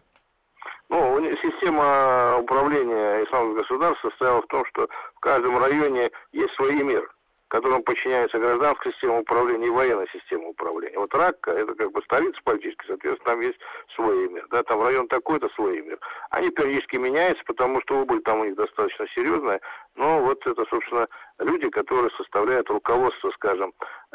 [0.88, 7.10] Ну, система управления исламским государством состояла в том, что в каждом районе есть свой мир,
[7.48, 10.98] которому подчиняется гражданская система управления и военная система управления.
[10.98, 13.58] Вот Ракка, это как бы столица политическая, соответственно, там есть
[13.94, 14.46] свой мир.
[14.50, 15.98] Да, там район такой-то, свой мир.
[16.30, 19.60] Они периодически меняются, потому что убыль там у них достаточно серьезная.
[19.94, 21.06] Но вот это, собственно,
[21.38, 23.74] люди, которые составляют руководство, скажем,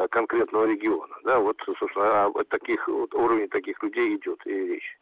[0.09, 1.15] конкретного региона.
[1.23, 4.97] Да, вот, собственно, о таких, вот, уровне таких людей идет и речь.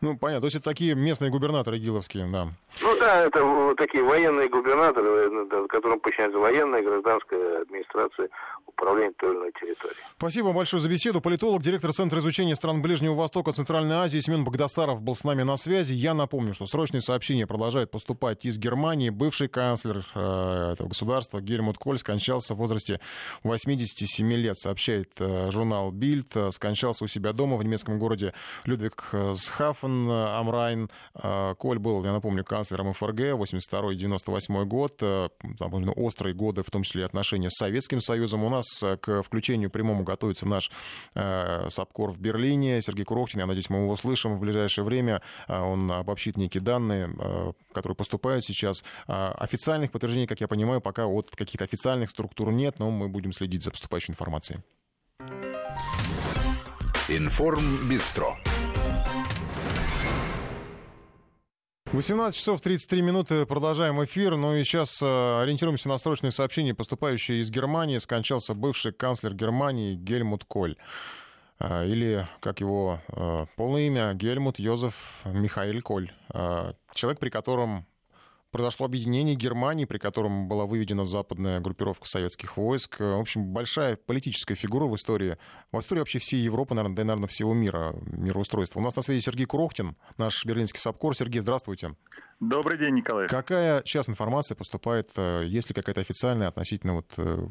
[0.00, 0.42] Ну, понятно.
[0.42, 2.48] То есть это такие местные губернаторы гиловские, да.
[2.82, 8.28] Ну да, это такие военные губернаторы, э, которым подчиняется военная гражданская администрация
[8.66, 9.96] управления той или иной территорией.
[10.18, 11.20] Спасибо большое за беседу.
[11.20, 15.56] Политолог, директор Центра изучения стран Ближнего Востока, Центральной Азии Семен Богдасаров был с нами на
[15.56, 15.94] связи.
[15.94, 19.10] Я напомню, что срочные сообщения продолжают поступать из Германии.
[19.10, 23.00] Бывший канцлер э, этого государства Гельмут Коль скончался в возрасте
[23.44, 26.34] 87 лет, сообщает э, журнал Бильд.
[26.50, 28.34] Скончался у себя дома в немецком городе
[28.64, 29.08] Людвиг
[29.66, 30.88] Схафен Амрайн.
[31.14, 34.98] Э, Коль был, я напомню, канцлером ФРГ 82-98 год.
[35.00, 38.44] Э, там, острые годы, в том числе отношения с Советским Союзом.
[38.44, 40.70] У нас э, к включению прямому готовится наш
[41.14, 42.80] э, САПКОР в Берлине.
[42.80, 45.20] Сергей Курохчин, я надеюсь, мы его услышим в ближайшее время.
[45.48, 48.84] Он обобщит некие данные, которые поступают сейчас.
[49.06, 53.64] Официальных подтверждений, как я понимаю, пока от каких-то официальных структур нет, но мы будем следить
[53.64, 54.60] за поступающей информацией.
[57.08, 57.86] Информ
[61.96, 63.46] 18 часов 33 минуты.
[63.46, 64.36] Продолжаем эфир.
[64.36, 65.06] Ну и сейчас э,
[65.40, 67.96] ориентируемся на срочные сообщения, поступающие из Германии.
[67.96, 70.76] Скончался бывший канцлер Германии Гельмут Коль.
[71.58, 76.12] Э, или, как его э, полное имя, Гельмут Йозеф Михаил Коль.
[76.94, 77.86] Человек, при котором
[78.56, 83.00] произошло объединение Германии, при котором была выведена западная группировка советских войск.
[83.00, 85.36] В общем, большая политическая фигура в истории,
[85.72, 88.80] в истории вообще всей Европы, наверное, да и, наверное, всего мира, мироустройства.
[88.80, 91.14] У нас на связи Сергей Курохтин, наш берлинский САПКОР.
[91.14, 91.96] Сергей, здравствуйте.
[92.40, 93.28] Добрый день, Николай.
[93.28, 95.10] Какая сейчас информация поступает?
[95.16, 97.06] Э, есть ли какая-то официальная относительно вот...
[97.16, 97.48] Э,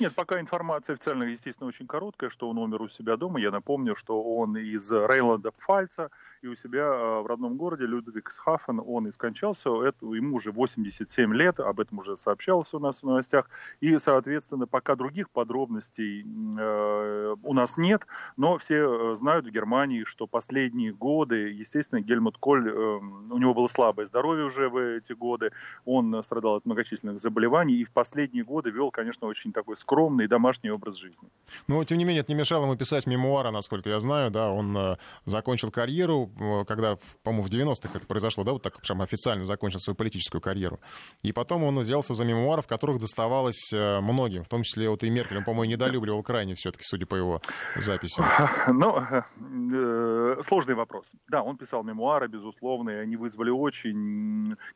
[0.00, 3.38] Нет, пока информация официальная, естественно, очень короткая, что он умер у себя дома.
[3.38, 6.10] Я напомню, что он из Рейнланда Пфальца,
[6.42, 9.70] и у себя э, в родном городе Людвигсхафен он и скончался.
[9.84, 13.48] Это, ему уже 87 лет, об этом уже сообщалось у нас в новостях.
[13.80, 20.26] И, соответственно, пока других подробностей э, у нас нет, но все знают в Германии, что
[20.26, 25.12] последние годы, естественно, Гельмут Коль, э, у него было слабое здоровье, здоровья уже в эти
[25.12, 25.50] годы.
[25.84, 30.70] Он страдал от многочисленных заболеваний и в последние годы вел, конечно, очень такой скромный домашний
[30.70, 31.28] образ жизни.
[31.68, 34.30] Но, тем не менее, это не мешало ему писать мемуары, насколько я знаю.
[34.30, 38.80] Да, он э, закончил карьеру, э, когда, по-моему, в 90-х это произошло, да, вот так
[38.80, 40.80] прям официально закончил свою политическую карьеру.
[41.22, 45.02] И потом он взялся за мемуары, в которых доставалось э, многим, в том числе вот
[45.02, 45.36] и Меркель.
[45.36, 47.40] Он, по-моему, недолюбливал крайне все-таки, судя по его
[47.76, 48.24] записям.
[48.68, 51.14] Ну, сложный вопрос.
[51.28, 54.05] Да, он писал мемуары, безусловно, и они вызвали очень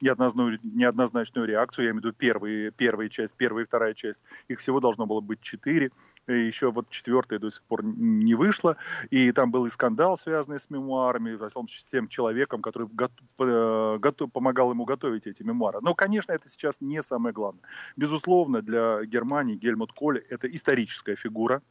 [0.01, 1.85] неоднозначную, неоднозначную реакцию.
[1.85, 4.23] Я имею в виду первые, первая часть, первая и вторая часть.
[4.49, 5.91] Их всего должно было быть четыре.
[6.27, 8.77] Еще вот четвертая до сих пор не вышла.
[9.11, 11.39] И там был и скандал, связанный с мемуарами,
[11.69, 15.81] с тем человеком, который готов, готов, помогал ему готовить эти мемуары.
[15.83, 17.63] Но, конечно, это сейчас не самое главное.
[17.97, 21.63] Безусловно, для Германии Гельмут Коль– это историческая фигура.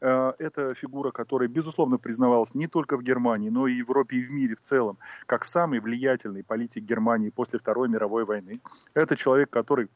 [0.00, 4.22] Э, это фигура, которая, безусловно, признавалась не только в Германии, но и в Европе и
[4.22, 8.60] в мире в целом, как самый влиятельный политик Германии после Второй мировой войны.
[8.94, 9.88] Это человек, который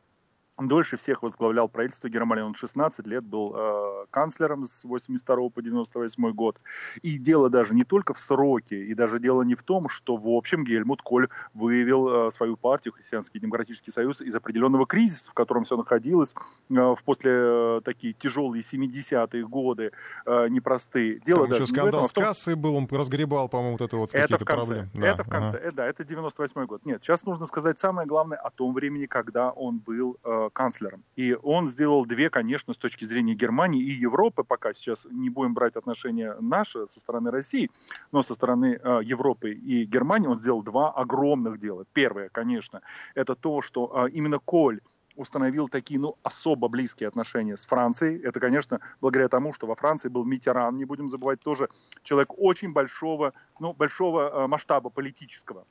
[0.66, 2.42] дольше всех возглавлял правительство Германии.
[2.42, 6.58] Он 16 лет был э, канцлером с 82 по 98 год.
[7.02, 10.28] И дело даже не только в сроке, и даже дело не в том, что, в
[10.28, 15.64] общем, Гельмут Коль выявил э, свою партию, Христианский демократический союз, из определенного кризиса, в котором
[15.64, 16.34] все находилось
[16.70, 19.92] э, в после э, такие тяжелые 70-е годы,
[20.26, 21.20] э, непростые.
[21.20, 24.14] Дело Там даже еще скандал этом, с кассой был, он разгребал, по-моему, вот это вот
[24.14, 24.66] это в конце.
[24.66, 24.90] проблемы.
[24.94, 25.56] Да, это в конце.
[25.56, 25.68] Ага.
[25.68, 26.84] Э, да, это 98 год.
[26.84, 31.04] Нет, сейчас нужно сказать самое главное о том времени, когда он был э, канцлером.
[31.16, 35.54] И он сделал две, конечно, с точки зрения Германии и Европы, пока сейчас не будем
[35.54, 37.70] брать отношения наши со стороны России,
[38.12, 41.84] но со стороны э, Европы и Германии он сделал два огромных дела.
[41.92, 42.82] Первое, конечно,
[43.14, 44.80] это то, что э, именно Коль
[45.18, 48.20] установил такие, ну, особо близкие отношения с Францией.
[48.22, 51.68] Это, конечно, благодаря тому, что во Франции был Митеран, не будем забывать, тоже
[52.04, 55.66] человек очень большого, ну, большого э, масштаба политического.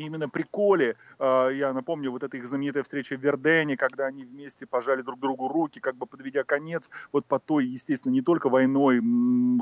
[0.00, 4.06] И именно при Коле, э, я напомню, вот эта их знаменитая встреча в Вердене, когда
[4.06, 8.22] они вместе пожали друг другу руки, как бы подведя конец вот по той, естественно, не
[8.22, 9.02] только войной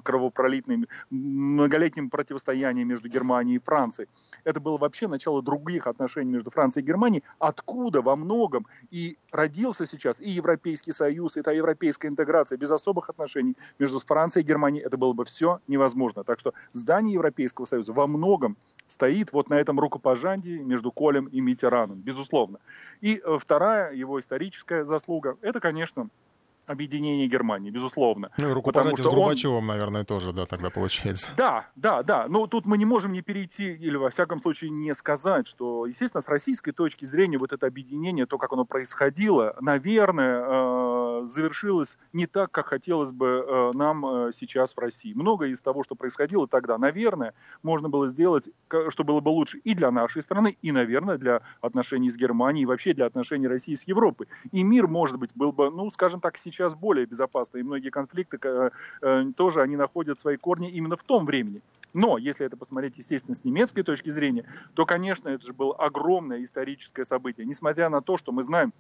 [0.05, 4.09] кровопролитной, многолетним противостоянием между Германией и Францией.
[4.45, 9.87] Это было вообще начало других отношений между Францией и Германией, откуда во многом и родился
[9.87, 14.85] сейчас и Европейский Союз, и та европейская интеграция без особых отношений между Францией и Германией.
[14.85, 16.23] Это было бы все невозможно.
[16.23, 21.27] Так что здание Европейского Союза во многом стоит вот на этом рукопожатии Жанди между Колем
[21.27, 22.59] и Митераном, безусловно.
[23.01, 26.09] И э, вторая его историческая заслуга, это, конечно,
[26.69, 28.31] объединение Германии, безусловно.
[28.37, 29.67] Ну, рукопожатие с Горбачевым, он...
[29.67, 31.31] наверное, тоже, да, тогда получается.
[31.37, 32.27] Да, да, да.
[32.29, 36.21] Но тут мы не можем не перейти, или, во всяком случае, не сказать, что, естественно,
[36.21, 42.27] с российской точки зрения вот это объединение, то, как оно происходило, наверное, э, завершилось не
[42.27, 45.13] так, как хотелось бы э, нам э, сейчас в России.
[45.15, 48.51] Многое из того, что происходило тогда, наверное, можно было сделать,
[48.91, 52.67] что было бы лучше и для нашей страны, и, наверное, для отношений с Германией, и
[52.67, 54.29] вообще для отношений России с Европой.
[54.53, 57.91] И мир, может быть, был бы, ну, скажем так, сейчас сейчас более безопасно, и многие
[57.91, 61.63] конфликты э, тоже, они находят свои корни именно в том времени.
[61.95, 64.45] Но, если это посмотреть, естественно, с немецкой точки зрения,
[64.75, 67.47] то, конечно, это же было огромное историческое событие.
[67.47, 68.73] Несмотря на то, что мы знаем,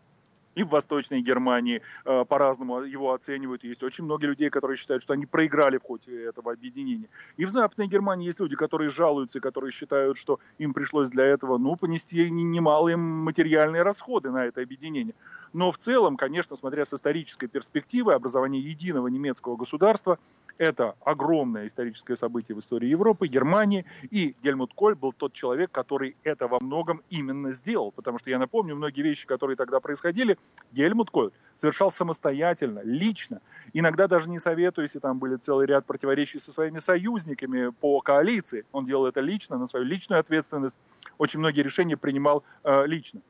[0.59, 3.62] и в Восточной Германии э, по-разному его оценивают.
[3.62, 7.09] Есть очень много людей, которые считают, что они проиграли в ходе этого объединения.
[7.37, 11.59] И в Западной Германии есть люди, которые жалуются, которые считают, что им пришлось для этого
[11.59, 15.14] ну, понести немалые материальные расходы на это объединение.
[15.53, 20.18] Но в целом, конечно, смотря с исторической перспективы, образование единого немецкого государства–
[20.59, 23.85] это огромное историческое событие в истории Европы, Германии.
[24.11, 27.92] И Гельмут Коль был тот человек, который это во многом именно сделал.
[27.92, 30.37] Потому что я напомню, многие вещи, которые тогда происходили,
[30.73, 33.41] Гельмут Коль совершал самостоятельно, лично,
[33.73, 38.65] иногда даже не советуя, если там были целый ряд противоречий со своими союзниками по коалиции.
[38.73, 40.79] Он делал это лично, на свою личную ответственность.
[41.19, 43.21] Очень многие решения принимал э, лично.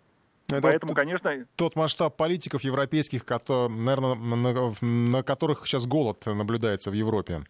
[0.48, 1.46] Это Поэтому, конечно...
[1.56, 7.44] Тот масштаб политиков европейских, наверное, на, на которых сейчас голод наблюдается в Европе.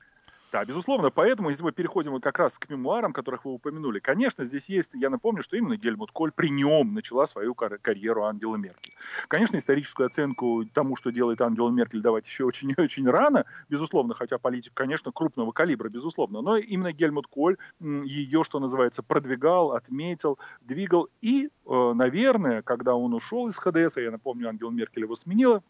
[0.51, 1.11] Да, безусловно.
[1.11, 5.11] Поэтому, если мы переходим как раз к мемуарам, которых вы упомянули, конечно, здесь есть, я
[5.11, 8.95] напомню, что именно Гельмут Коль при нем начала свою кар- карьеру Ангела Меркель.
[9.29, 14.73] Конечно, историческую оценку тому, что делает Ангела Меркель, давать еще очень-очень рано, безусловно, хотя политик,
[14.73, 16.41] конечно, крупного калибра, безусловно.
[16.41, 21.09] Но именно Гельмут Коль ее, что называется, продвигал, отметил, двигал.
[21.21, 25.63] И, э, наверное, когда он ушел из ХДС, а я напомню, Ангела Меркель его сменила,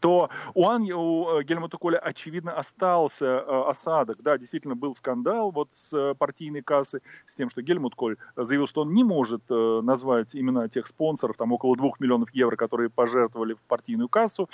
[0.00, 4.22] то у, Ан, у э, Гельмута Коля, очевидно, остался э, осадок.
[4.22, 8.66] Да, действительно, был скандал вот с э, партийной кассы, с тем, что Гельмут Коль заявил,
[8.66, 13.54] что он не может назвать имена тех спонсоров, там около двух миллионов евро, которые пожертвовали
[13.54, 14.48] в партийную кассу.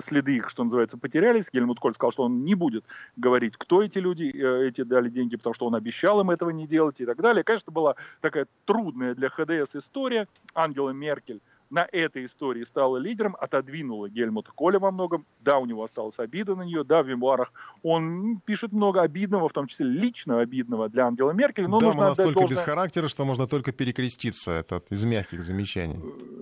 [0.00, 1.50] Следы их, что называется, потерялись.
[1.52, 2.84] Гельмут Коль сказал, что он не будет
[3.16, 7.00] говорить, кто эти люди, эти дали деньги, потому что он обещал им этого не делать
[7.00, 7.44] и так далее.
[7.44, 10.28] Конечно, была такая трудная для ХДС история.
[10.54, 11.40] Ангела Меркель
[11.72, 15.26] на этой истории стала лидером, отодвинула Гельмута Коля во многом.
[15.40, 19.52] Да, у него осталась обида на нее, да, в мемуарах он пишет много обидного, в
[19.52, 21.66] том числе лично обидного для Ангела Меркель.
[21.66, 22.56] Но да, нужно настолько должное...
[22.56, 24.52] без характера, что можно только перекреститься.
[24.52, 25.98] Это из мягких замечаний.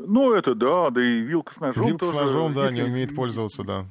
[0.06, 2.76] Ну, это да, да и вилка с ножом Вилка тоже, с ножом, да, если...
[2.76, 3.86] не умеет пользоваться, да.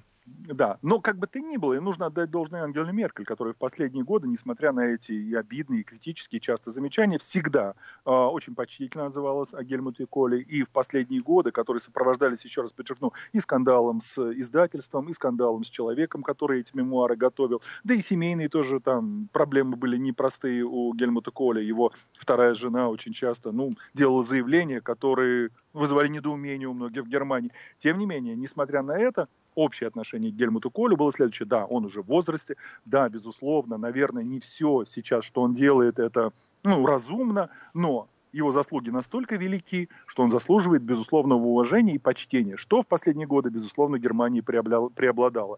[0.48, 3.58] Да, но как бы то ни было, и нужно отдать должное Ангеле Меркель, которая в
[3.58, 9.06] последние годы, несмотря на эти и обидные, и критические часто замечания, всегда э, очень почтительно
[9.06, 14.02] отзывалась о Гельмуте Коле, и в последние годы, которые сопровождались, еще раз подчеркну, и скандалом
[14.02, 19.30] с издательством, и скандалом с человеком, который эти мемуары готовил, да и семейные тоже там
[19.32, 25.52] проблемы были непростые у Гельмута Коля, его вторая жена очень часто, ну, делала заявления, которые
[25.74, 27.52] вызывали недоумение у многих в Германии.
[27.78, 31.48] Тем не менее, несмотря на это, общее отношение к Гельмуту Колю было следующее.
[31.48, 36.32] Да, он уже в возрасте, да, безусловно, наверное, не все сейчас, что он делает, это
[36.64, 42.82] ну, разумно, но его заслуги настолько велики, что он заслуживает безусловного уважения и почтения, что
[42.82, 45.58] в последние годы, безусловно, Германии преобладало.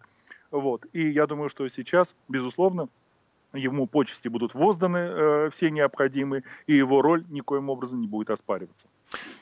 [0.51, 0.85] Вот.
[0.93, 2.87] И я думаю, что сейчас, безусловно,
[3.53, 8.87] ему почести будут возданы э, все необходимые, и его роль никоим образом не будет оспариваться.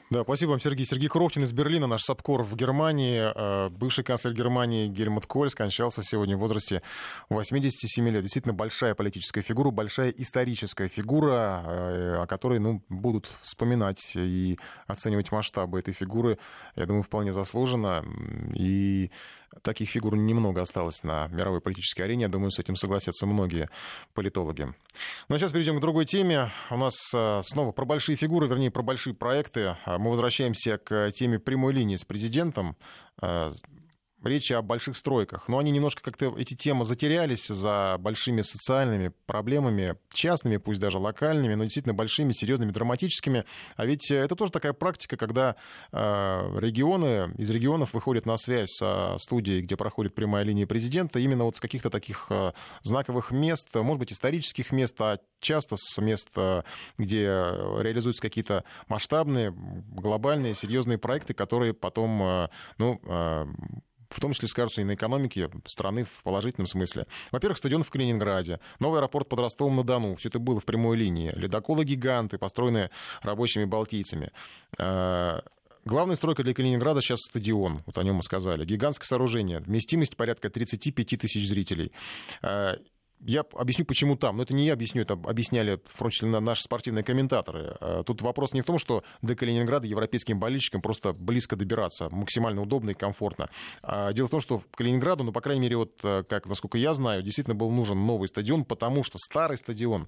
[0.10, 0.86] Да, спасибо вам, Сергей.
[0.86, 3.32] Сергей Коровкин из Берлина, наш САПКОР в Германии.
[3.36, 6.82] Э, бывший канцлер Германии Гельмут Коль скончался сегодня в возрасте
[7.30, 8.24] 87 лет.
[8.24, 15.32] Действительно большая политическая фигура, большая историческая фигура, э, о которой ну, будут вспоминать и оценивать
[15.32, 16.39] масштабы этой фигуры.
[16.76, 18.04] Я думаю, вполне заслуженно.
[18.56, 19.12] И
[19.62, 22.23] таких фигур немного осталось на мировой политической арене.
[22.23, 23.69] Я думаю, с этим согласятся многие
[24.13, 24.73] политологи.
[25.27, 26.51] Ну а сейчас перейдем к другой теме.
[26.69, 29.77] У нас э, снова про большие фигуры, вернее, про большие проекты.
[29.85, 32.75] Мы возвращаемся к теме прямой линии с президентом.
[34.23, 35.47] Э, речи о больших стройках.
[35.47, 41.55] Но они немножко как-то, эти темы затерялись за большими социальными проблемами, частными, пусть даже локальными,
[41.55, 43.45] но действительно большими, серьезными, драматическими.
[43.75, 45.55] А ведь это тоже такая практика, когда
[45.91, 45.97] э,
[46.60, 51.58] регионы, из регионов выходят на связь со студией, где проходит прямая линия президента, именно вот
[51.58, 52.53] с каких-то таких э,
[52.84, 56.29] знаковых мест, может быть, исторических мест, а часто с мест,
[56.97, 63.45] где реализуются какие-то масштабные, глобальные, серьезные проекты, которые потом, э, ну, э,
[64.10, 67.06] в том числе скажутся и на экономике страны в положительном смысле.
[67.32, 72.38] Во-первых, стадион в Калининграде, новый аэропорт под Ростовом-на-Дону, все это было в прямой линии, ледоколы-гиганты,
[72.38, 72.89] построенные
[73.22, 74.32] рабочими балтийцами.
[74.78, 75.39] Э,
[75.86, 78.65] главная стройка для Калининграда сейчас стадион, вот о нем мы сказали.
[78.65, 81.91] Гигантское сооружение, вместимость порядка 35 тысяч зрителей.
[83.25, 84.38] Я объясню, почему там.
[84.38, 87.75] Но это не я объясню, это объясняли, в том числе, наши спортивные комментаторы.
[87.82, 92.62] Э, тут вопрос не в том, что до Калининграда европейским болельщикам просто близко добираться, максимально
[92.62, 93.49] удобно и комфортно.
[93.84, 96.93] А дело в том, что Калининграду, ну, по крайней мере, вот, э, как, насколько я
[96.93, 100.08] знаю, действительно был нужен новый стадион, потому что старый стадион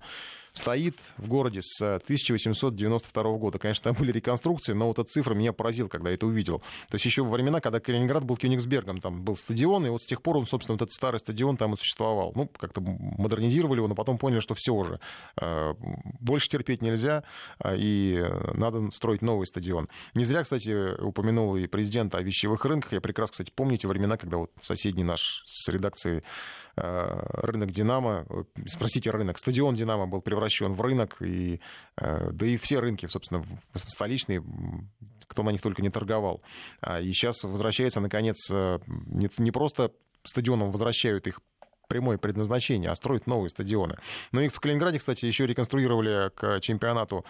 [0.54, 3.60] стоит в городе с 1892 года.
[3.60, 6.60] Конечно, там были реконструкции, но вот эта цифра меня поразила, когда я это увидел.
[6.89, 10.06] То есть еще во времена, когда Калининград был Кёнигсбергом, там был стадион, и вот с
[10.06, 12.32] тех пор он, собственно, вот этот старый стадион там и существовал.
[12.36, 15.00] Ну, как-то модернизировали его, но потом поняли, что все уже.
[15.40, 15.74] Э,
[16.20, 17.24] больше терпеть нельзя,
[17.64, 19.90] э, и надо строить новый стадион.
[20.16, 22.94] Не зря, кстати, упомянул и президент о вещевых рынках.
[22.94, 26.24] Я прекрасно, кстати, помните времена, когда вот соседний наш с редакцией
[26.76, 28.26] э, рынок «Динамо»,
[28.68, 31.60] спросите рынок, стадион «Динамо» был превращен в рынок, и,
[31.98, 33.44] да и все рынки, собственно,
[33.76, 34.44] столичные,
[35.28, 36.42] кто на них только не торговал.
[36.82, 39.92] А, и сейчас возвращается, наконец, не, не просто
[40.24, 41.42] стадионом возвращают их
[41.91, 43.97] прямое предназначение, а строить новые стадионы.
[44.32, 47.25] Но их в Калининграде, кстати, еще реконструировали к чемпионату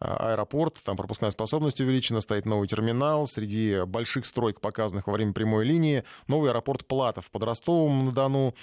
[0.00, 5.66] аэропорт, там пропускная способность увеличена, стоит новый терминал, среди больших строек, показанных во время прямой
[5.66, 8.54] линии, новый аэропорт Платов под Ростовом-на-Дону,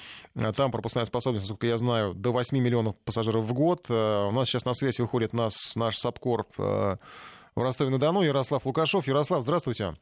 [0.55, 3.85] там пропускная способность, насколько я знаю, до 8 миллионов пассажиров в год.
[3.89, 6.97] У нас сейчас на связь выходит нас, наш собкор в
[7.55, 9.05] Ростове-на-Дону, Ярослав Лукашов.
[9.07, 9.93] Ярослав, здравствуйте.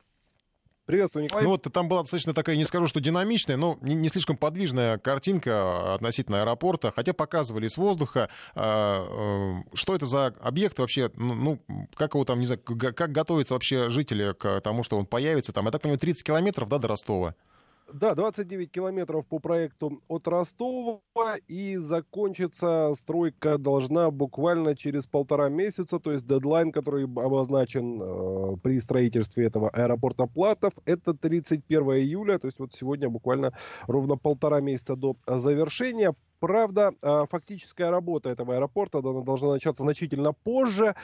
[0.86, 1.44] Приветствую, Николай.
[1.44, 4.98] Ну вот там была достаточно такая, не скажу, что динамичная, но не, не слишком подвижная
[4.98, 11.88] картинка относительно аэропорта, хотя показывали с воздуха, э, что это за объект вообще, ну, ну,
[11.94, 15.66] как его там, не знаю, как готовятся вообще жители к тому, что он появится там,
[15.66, 17.36] я так понимаю, 30 километров, да, до Ростова?
[17.94, 21.00] Да, 29 километров по проекту от Ростова,
[21.48, 28.80] и закончится стройка должна буквально через полтора месяца, то есть дедлайн, который обозначен э, при
[28.80, 33.54] строительстве этого аэропорта Платов, это 31 июля, то есть вот сегодня буквально
[33.88, 36.14] ровно полтора месяца до завершения.
[36.40, 40.96] Правда, э, фактическая работа этого аэропорта должна начаться значительно позже.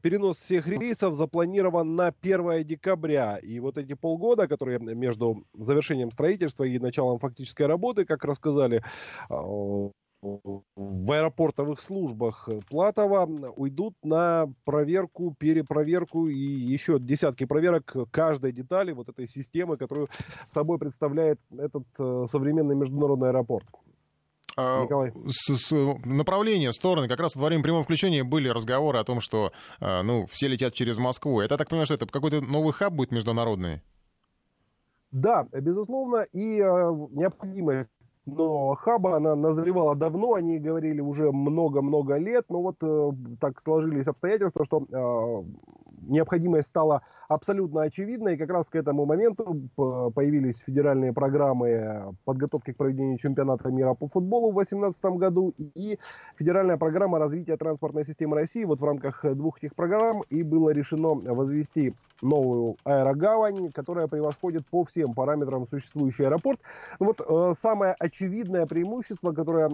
[0.00, 3.38] Перенос всех рейсов запланирован на 1 декабря.
[3.38, 8.82] И вот эти полгода, которые между завершением строительства и началом фактической работы, как рассказали
[9.28, 9.90] а,
[10.22, 13.24] в аэропортовых службах Платова
[13.56, 20.08] уйдут на проверку, перепроверку и еще десятки проверок каждой детали вот этой системы, которую
[20.50, 23.66] собой представляет этот э, современный международный аэропорт.
[24.56, 24.86] А,
[25.26, 25.72] с, с,
[26.04, 30.26] направления, стороны, как раз во время прямого включения были разговоры о том, что а, ну,
[30.26, 31.40] все летят через Москву.
[31.40, 33.82] Это, я так понимаю, что это какой-то новый хаб будет международный?
[35.10, 36.62] Да, безусловно, и э,
[37.10, 37.90] необходимость
[38.24, 44.06] но хаба, она назревала давно, они говорили уже много-много лет, но вот э, так сложились
[44.06, 45.44] обстоятельства, что э,
[46.02, 47.02] необходимость стала
[47.34, 53.68] абсолютно очевидной, и как раз к этому моменту появились федеральные программы подготовки к проведению чемпионата
[53.70, 55.98] мира по футболу в 2018 году и
[56.36, 58.64] федеральная программа развития транспортной системы России.
[58.64, 64.84] Вот в рамках двух этих программ и было решено возвести новую аэрогавань, которая превосходит по
[64.84, 66.60] всем параметрам существующий аэропорт.
[66.98, 69.70] Вот э, самое очевидное преимущество, которое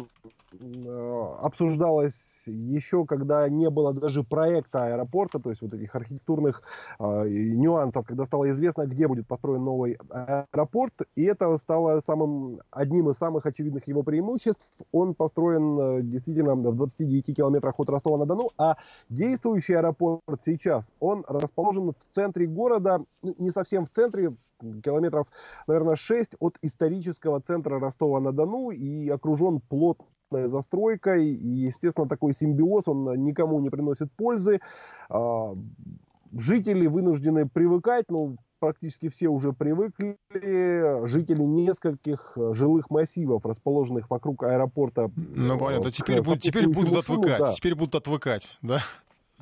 [0.53, 6.63] э, обсуждалось еще, когда не было даже проекта аэропорта, то есть вот этих архитектурных
[6.99, 13.11] э, нюансов, когда стало известно, где будет построен новый аэропорт, и это стало самым, одним
[13.11, 14.67] из самых очевидных его преимуществ.
[14.93, 18.77] Он построен э, действительно в 29 километрах от Ростова-на-Дону, а
[19.09, 24.33] действующий аэропорт сейчас, он расположен в центре города, ну, не совсем в центре,
[24.83, 25.27] километров,
[25.67, 31.29] наверное, 6 от исторического центра Ростова-на-Дону и окружен плотной застройкой.
[31.29, 34.61] И, естественно, такой симбиоз, он никому не приносит пользы.
[36.33, 40.17] Жители вынуждены привыкать, ну, практически все уже привыкли.
[41.07, 45.11] Жители нескольких жилых массивов, расположенных вокруг аэропорта.
[45.17, 47.53] Ну, понятно, теперь, будет, теперь будут шуму, отвыкать, да.
[47.53, 48.83] теперь будут отвыкать, да?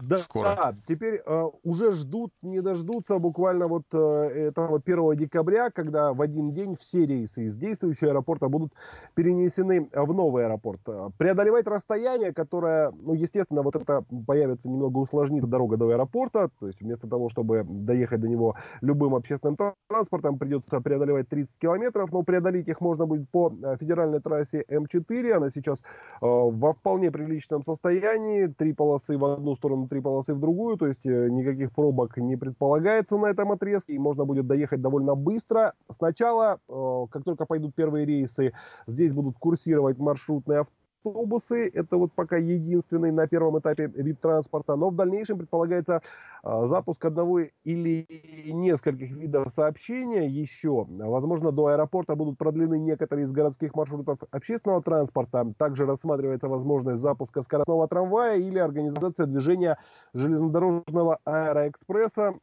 [0.03, 0.45] Да, Скоро.
[0.45, 6.21] да, теперь э, уже ждут, не дождутся буквально вот э, этого 1 декабря, когда в
[6.21, 8.75] один день все рейсы из действующего аэропорта будут
[9.15, 10.81] перенесены в новый аэропорт.
[11.17, 16.83] Преодолевать расстояние, которое, ну, естественно, вот это появится немного усложнит дорога до аэропорта, то есть
[16.83, 19.57] вместо того, чтобы доехать до него любым общественным
[19.89, 25.33] транспортом, придется преодолевать 30 километров, но преодолеть их можно будет по э, федеральной трассе М4,
[25.33, 25.83] она сейчас э,
[26.21, 31.05] во вполне приличном состоянии, три полосы в одну сторону три полосы в другую, то есть
[31.05, 35.75] э, никаких пробок не предполагается на этом отрезке, и можно будет доехать довольно быстро.
[35.91, 38.53] Сначала, э, как только пойдут первые рейсы,
[38.87, 41.71] здесь будут курсировать маршрутные автобусы, автобусы.
[41.73, 44.77] Это вот пока единственный на первом этапе вид транспорта.
[44.77, 46.03] Но в дальнейшем предполагается
[46.43, 48.07] а, запуск одного или
[48.47, 50.87] нескольких видов сообщения еще.
[50.89, 55.53] Возможно, до аэропорта будут продлены некоторые из городских маршрутов общественного транспорта.
[55.59, 59.79] Также рассматривается возможность запуска скоростного трамвая или организация движения
[60.15, 62.35] железнодорожного аэроэкспресса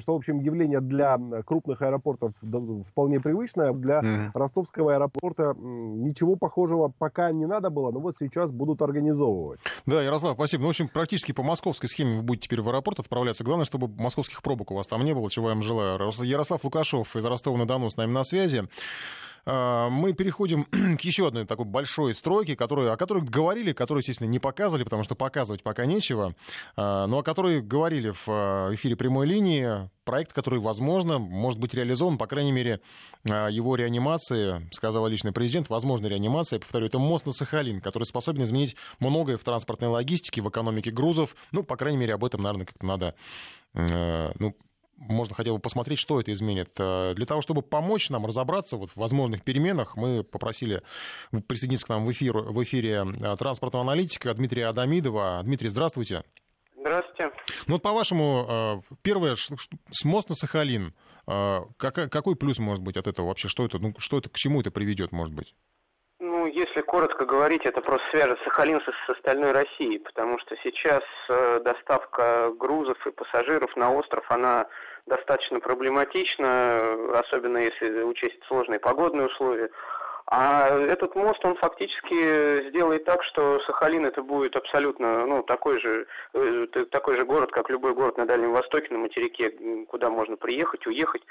[0.00, 2.32] что, в общем, явление для крупных аэропортов
[2.90, 3.72] вполне привычное.
[3.72, 4.30] Для mm-hmm.
[4.34, 9.60] ростовского аэропорта ничего похожего пока не надо было, но вот сейчас будут организовывать.
[9.86, 10.62] Да, Ярослав, спасибо.
[10.62, 13.44] Ну, в общем, практически по московской схеме вы будете теперь в аэропорт отправляться.
[13.44, 15.98] Главное, чтобы московских пробок у вас там не было, чего я вам желаю.
[16.22, 18.68] Ярослав Лукашов из Ростова-на-Дону с нами на связи.
[19.46, 20.64] А, мы переходим
[20.98, 25.02] к еще одной такой большой стройке, которую, о которой говорили, которую, естественно, не показывали, потому
[25.02, 26.34] что показывать пока нечего,
[26.76, 29.88] а, но о которой говорили в а, эфире прямой линии.
[30.04, 32.82] Проект, который, возможно, может быть реализован, по крайней мере,
[33.24, 38.44] его реанимации, сказал личный президент, возможно реанимация, я повторю, это мост на Сахалин, который способен
[38.44, 41.34] изменить многое в транспортной логистике, в экономике грузов.
[41.52, 43.14] Ну, по крайней мере, об этом, наверное, как-то надо
[43.72, 44.54] ну,
[45.08, 46.70] можно хотя бы посмотреть, что это изменит.
[46.76, 50.82] Для того, чтобы помочь нам разобраться вот в возможных переменах, мы попросили
[51.48, 53.04] присоединиться к нам в, эфир, в эфире
[53.38, 55.42] транспортного аналитика Дмитрия Адамидова.
[55.44, 56.22] Дмитрий, здравствуйте.
[56.76, 57.30] Здравствуйте.
[57.66, 59.36] Ну вот по-вашему, первое,
[60.04, 60.94] мост на Сахалин,
[61.78, 63.48] какой плюс может быть от этого вообще?
[63.48, 65.54] Что это, ну, что это, к чему это приведет, может быть?
[66.20, 71.60] Ну, если коротко говорить, это просто свяжет Сахалин с остальной Россией, потому что сейчас э,
[71.64, 74.66] доставка грузов и пассажиров на остров, она
[75.06, 79.70] достаточно проблематична, особенно если учесть сложные погодные условия.
[80.26, 86.06] А этот мост, он фактически сделает так, что Сахалин это будет абсолютно ну, такой, же,
[86.32, 89.50] э, такой же город, как любой город на Дальнем Востоке, на материке,
[89.86, 91.22] куда можно приехать, уехать,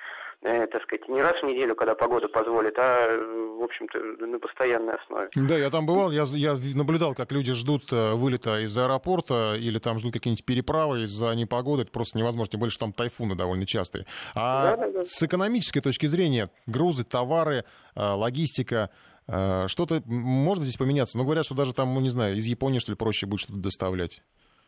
[0.43, 3.17] э, так сказать, не раз в неделю, когда погода позволит, а,
[3.59, 5.29] в общем-то, на постоянной основе.
[5.35, 9.79] Да, я там бывал, я, я наблюдал, как люди ждут э, вылета из аэропорта или
[9.79, 13.65] там ждут какие-нибудь переправы из-за непогоды, это просто невозможно, тем более, что там тайфуны довольно
[13.65, 14.05] частые.
[14.35, 15.03] А да, да, да.
[15.03, 17.65] с экономической точки зрения, грузы, товары,
[17.95, 18.89] э, логистика,
[19.27, 21.17] Э, что-то можно здесь поменяться?
[21.17, 23.59] Ну, говорят, что даже там, ну, не знаю, из Японии, что ли, проще будет что-то
[23.59, 24.21] доставлять.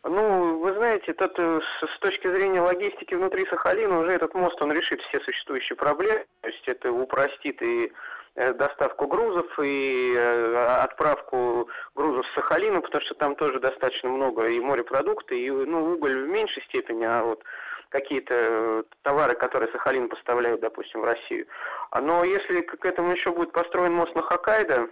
[0.03, 0.44] Ну,
[0.85, 5.19] знаете, тут, э, с, точки зрения логистики внутри Сахалина уже этот мост, он решит все
[5.21, 6.25] существующие проблемы.
[6.41, 7.91] То есть это упростит и
[8.35, 10.15] э, доставку грузов и
[10.79, 16.25] отправку грузов с Сахалина, потому что там тоже достаточно много и морепродукты, и ну, уголь
[16.25, 17.43] в меньшей степени, а вот
[17.89, 21.47] какие-то э, товары, которые Сахалин поставляет, допустим, в Россию.
[21.99, 24.87] Но если к этому еще будет построен мост на Хоккайдо,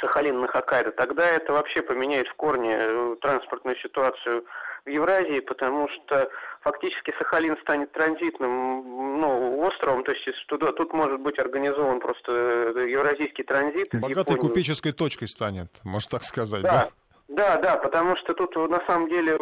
[0.00, 4.44] Сахалин на Хоккайдо, тогда это вообще поменяет в корне э, транспортную ситуацию
[4.84, 6.28] в Евразии, потому что
[6.60, 12.32] фактически Сахалин станет транзитным ну, островом, то есть туда, тут может быть организован просто
[12.76, 13.88] э, евразийский транзит.
[13.94, 16.88] Богатой купеческой точкой станет, можно так сказать, да?
[17.28, 19.38] Да, да, да, потому что тут на самом деле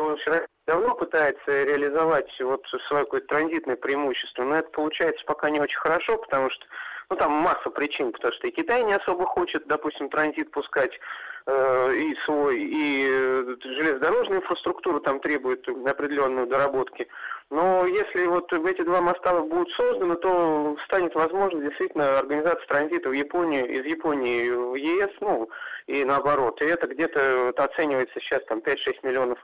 [0.66, 6.16] давно пытается реализовать вот свое какое-то транзитное преимущество, но это получается пока не очень хорошо,
[6.18, 6.64] потому что
[7.10, 10.98] ну там масса причин, потому что и Китай не особо хочет, допустим, транзит пускать
[11.46, 17.08] э, и свой, и э, железнодорожная инфраструктура там требует определенной доработки.
[17.50, 23.12] Но если вот эти два моста будут созданы, то станет возможно действительно организация транзита в
[23.12, 25.50] Японию, из Японии в ЕС, ну
[25.86, 26.62] и наоборот.
[26.62, 29.38] И это где-то вот, оценивается сейчас там 5-6 миллионов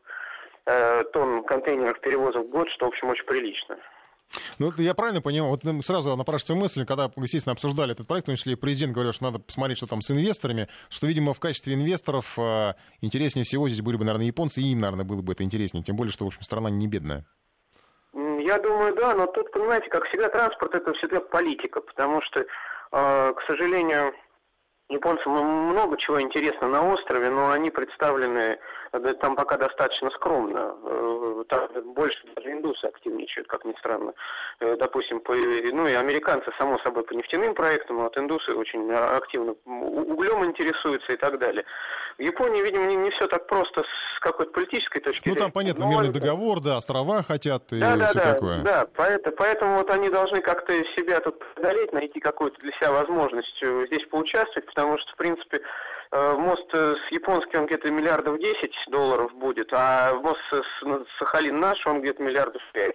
[0.65, 3.77] э, тонн контейнеров перевозок в год, что, в общем, очень прилично.
[4.59, 8.37] Ну, я правильно понимаю, вот сразу напрашивается мысль, когда, естественно, обсуждали этот проект, в том
[8.37, 11.75] числе и президент говорил, что надо посмотреть, что там с инвесторами, что, видимо, в качестве
[11.75, 15.45] инвесторов э, интереснее всего здесь были бы, наверное, японцы, и им, наверное, было бы это
[15.45, 17.25] интереснее, тем более, что, в общем, страна не бедная.
[18.13, 22.45] Я думаю, да, но тут, понимаете, как всегда, транспорт это всегда политика, потому что, э,
[22.91, 24.13] к сожалению,
[24.89, 28.59] японцам много чего интересно на острове, но они представлены
[29.21, 30.75] там пока достаточно скромно.
[30.83, 34.15] Э, там больше даже индусы активничают, как ни странно.
[34.61, 38.91] Э, допустим, по, ну и американцы, само собой, по нефтяным проектам, а вот индусы очень
[38.93, 41.65] активно углем интересуются и так далее.
[42.17, 45.39] В Японии, видимо, не, не все так просто с какой-то политической точки ну, зрения.
[45.39, 45.91] Ну, там, понятно, но...
[45.93, 48.59] мирный договор, да, острова хотят и да, да, все да, такое.
[48.63, 53.63] Да, поэтому, поэтому вот они должны как-то себя тут преодолеть, найти какую-то для себя возможность
[53.63, 55.61] э, здесь поучаствовать, потому что, в принципе,
[56.11, 61.87] Э, мост э, с японским где-то миллиардов 10 долларов будет, а мост с Сахалин наш,
[61.87, 62.95] он где-то миллиардов 5.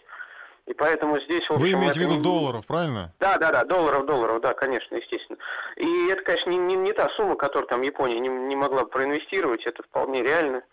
[0.65, 3.11] И поэтому здесь, в общем, Вы имеете в виду долларов, правильно?
[3.19, 5.37] Да, да, да, долларов, долларов, да, конечно, естественно.
[5.75, 8.89] И это, конечно, не, не, не та сумма, которую там Япония не, не могла бы
[8.89, 10.63] проинвестировать, это вполне реально.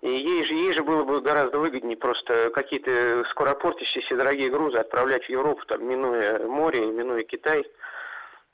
[0.00, 5.26] И ей же, ей же было бы гораздо выгоднее просто какие-то скоропортящиеся дорогие грузы отправлять
[5.26, 7.64] в Европу, там, минуя море, минуя Китай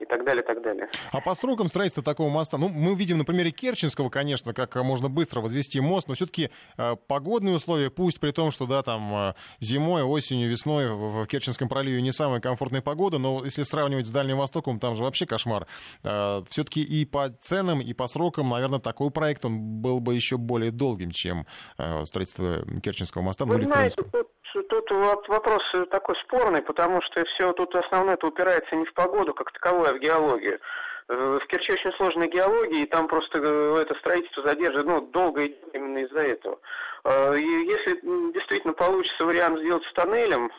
[0.01, 0.89] и так далее, так далее.
[1.13, 5.09] А по срокам строительства такого моста, ну, мы видим на примере Керченского, конечно, как можно
[5.09, 9.35] быстро возвести мост, но все-таки э, погодные условия, пусть при том, что, да, там э,
[9.61, 14.11] зимой, осенью, весной в, в Керченском проливе не самая комфортная погода, но если сравнивать с
[14.11, 15.67] Дальним Востоком, там же вообще кошмар.
[16.03, 20.39] Э, все-таки и по ценам, и по срокам, наверное, такой проект, он был бы еще
[20.39, 21.47] более долгим, чем
[21.79, 23.45] э, строительство Керченского моста.
[23.45, 24.27] Вы знаете, тут
[24.63, 29.53] тут вопрос такой спорный, потому что все тут основное это упирается не в погоду как
[29.53, 30.61] таковую, а в геологию.
[31.09, 35.45] Э, в Керчи очень сложная геология, и там просто э, это строительство задерживает, ну, долго
[35.45, 36.59] именно из-за этого.
[37.05, 38.01] Э, и если
[38.33, 40.51] действительно получится вариант сделать с тоннелем,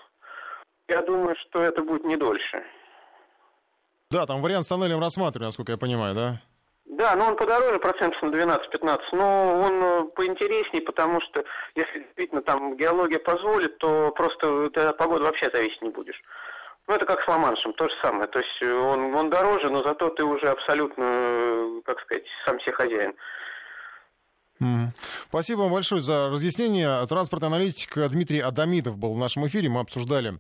[0.88, 2.64] я думаю, что это будет не дольше.
[4.12, 6.42] Да, там вариант с тоннелем рассматривали, насколько я понимаю, да?
[6.86, 12.44] Да, но он подороже процентов на 12-15, но он э, поинтереснее, потому что если действительно
[12.44, 16.22] там геология позволит, то просто ты от погоды вообще зависеть не будешь.
[16.88, 18.28] Ну, это как с Ла-Маншем, то же самое.
[18.28, 22.74] То есть он, он дороже, но зато ты уже абсолютно, э, как сказать, сам себе
[22.74, 23.16] хозяин.
[25.28, 27.06] Спасибо вам большое за разъяснение.
[27.08, 29.70] Транспортный аналитик Дмитрий Адамидов был в нашем эфире.
[29.70, 30.40] Мы обсуждали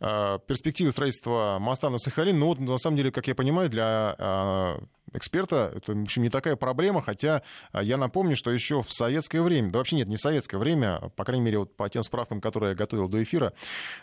[0.00, 2.38] э, перспективы строительства моста на Сахалин.
[2.38, 6.28] Ну вот, на самом деле, как я понимаю, для э, эксперта это в общем, не
[6.28, 7.42] такая проблема, хотя
[7.72, 11.10] а, я напомню, что еще в советское время, да вообще нет, не в советское время,
[11.16, 13.52] по крайней мере, вот по тем справкам, которые я готовил до эфира,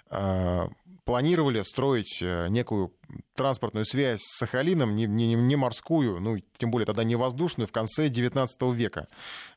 [0.10, 0.70] а,
[1.06, 2.94] планировали строить э, некую
[3.34, 7.72] транспортную связь с Сахалином, не, не, не морскую, ну, тем более тогда не воздушную, в
[7.72, 9.08] конце 19 века.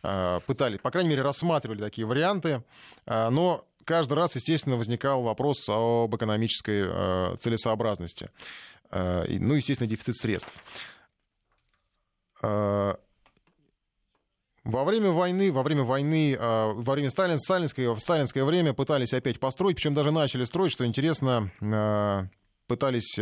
[0.03, 2.63] А, пытались, по крайней мере, рассматривали такие варианты,
[3.07, 8.31] но каждый раз, естественно, возникал вопрос об экономической целесообразности.
[8.91, 10.63] Ну, естественно, дефицит средств.
[12.43, 12.95] Э,
[14.65, 19.13] во время войны, во время войны, э, во время сталин, сталинское, в сталинское время пытались
[19.13, 22.27] опять построить, причем даже начали строить, что интересно, э,
[22.67, 23.19] пытались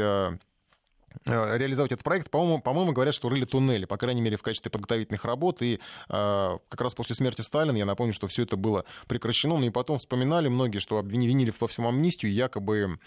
[1.27, 5.25] реализовать этот проект, по-моему, по-моему, говорят, что рыли туннели, по крайней мере, в качестве подготовительных
[5.25, 5.63] работ.
[5.63, 9.59] И э, как раз после смерти Сталина, я напомню, что все это было прекращено.
[9.59, 12.99] Ну и потом вспоминали многие, что обвинили во всем амнистию, якобы,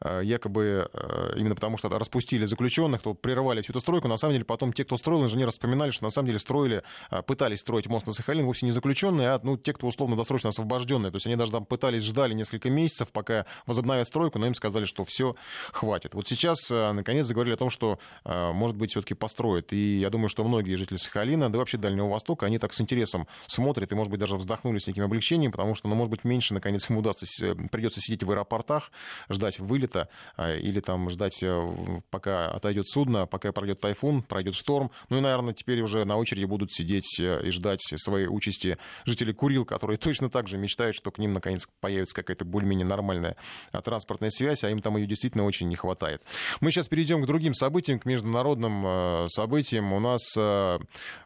[0.00, 4.08] э, якобы э, именно потому, что распустили заключенных, кто прерывали всю эту стройку.
[4.08, 7.22] На самом деле, потом те, кто строил, инженеры вспоминали, что на самом деле строили, э,
[7.22, 11.10] пытались строить мост на Сахалин вовсе не заключенные, а ну, те, кто условно досрочно освобожденные.
[11.10, 14.84] То есть они даже там пытались, ждали несколько месяцев, пока возобновят стройку, но им сказали,
[14.84, 15.36] что все,
[15.72, 16.14] хватит.
[16.14, 19.72] Вот сейчас, э, наконец, заговорили говорили о том, что, э, может быть, все-таки построят.
[19.72, 22.80] И я думаю, что многие жители Сахалина, да и вообще Дальнего Востока, они так с
[22.80, 26.24] интересом смотрят и, может быть, даже вздохнули с неким облегчением, потому что, ну, может быть,
[26.24, 27.26] меньше, наконец, им удастся,
[27.70, 28.90] придется сидеть в аэропортах,
[29.28, 34.90] ждать вылета э, или там ждать, э, пока отойдет судно, пока пройдет тайфун, пройдет шторм.
[35.08, 39.64] Ну и, наверное, теперь уже на очереди будут сидеть и ждать своей участи жители Курил,
[39.64, 43.36] которые точно так же мечтают, что к ним, наконец, появится какая-то более-менее нормальная
[43.84, 46.22] транспортная связь, а им там ее действительно очень не хватает.
[46.60, 49.94] Мы сейчас перейдем к другим другим событиям, к международным э, событиям.
[49.94, 50.78] У нас э,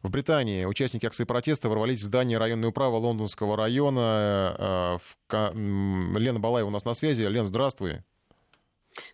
[0.03, 5.01] в Британии участники акции протеста ворвались в здание районной управы Лондонского района.
[5.29, 7.23] Э, Лена Балаева у нас на связи.
[7.23, 8.03] Лен, здравствуй.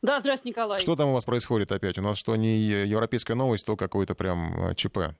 [0.02, 0.78] Да, здравствуй, Николай.
[0.80, 1.96] Что там у вас происходит опять?
[1.96, 5.16] У нас что, не европейская новость, то какой-то прям ЧП?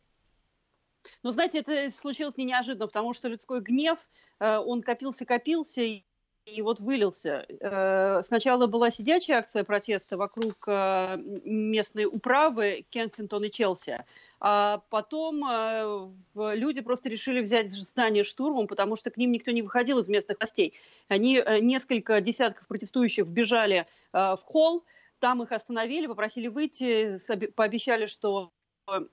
[1.23, 3.99] Ну, знаете, это случилось не неожиданно, потому что людской гнев,
[4.39, 6.03] он копился-копился,
[6.47, 7.47] и вот вылился.
[7.61, 14.05] Э, сначала была сидячая акция протеста вокруг э, местной управы Кенсингтон и Челси,
[14.41, 16.11] а потом э,
[16.55, 20.39] люди просто решили взять здание штурмом, потому что к ним никто не выходил из местных
[20.39, 20.75] властей.
[21.09, 24.85] Они, несколько десятков протестующих вбежали в холл,
[25.19, 27.19] там их остановили, попросили выйти,
[27.55, 28.53] пообещали, что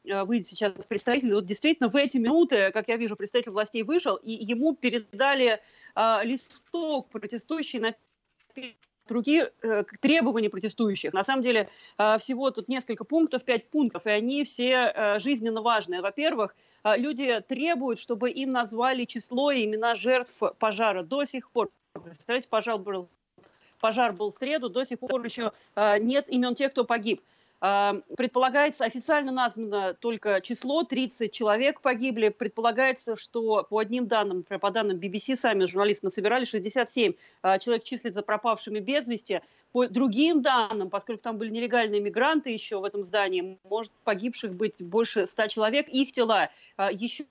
[0.04, 1.34] выйдет сейчас представитель.
[1.34, 5.62] Вот действительно, в эти минуты, как я вижу, представитель властей вышел, и ему передали
[5.96, 7.96] а, листок протестующий на
[9.08, 11.14] другие э, требования протестующих.
[11.14, 15.62] На самом деле э, всего тут несколько пунктов, пять пунктов, и они все э, жизненно
[15.62, 16.02] важные.
[16.02, 21.72] Во-первых, э, люди требуют, чтобы им назвали число и имена жертв пожара до сих пор.
[21.94, 23.10] Представляете, пожар был,
[23.80, 27.22] пожар был в среду, до сих пор еще э, нет имен тех, кто погиб.
[27.60, 32.30] Предполагается, официально названо только число, 30 человек погибли.
[32.30, 38.22] Предполагается, что по одним данным, по данным BBC, сами журналисты насобирали, 67 а, человек числится
[38.22, 39.42] пропавшими без вести.
[39.72, 44.82] По другим данным, поскольку там были нелегальные мигранты еще в этом здании, может погибших быть
[44.82, 45.90] больше 100 человек.
[45.90, 47.26] Их тела а, еще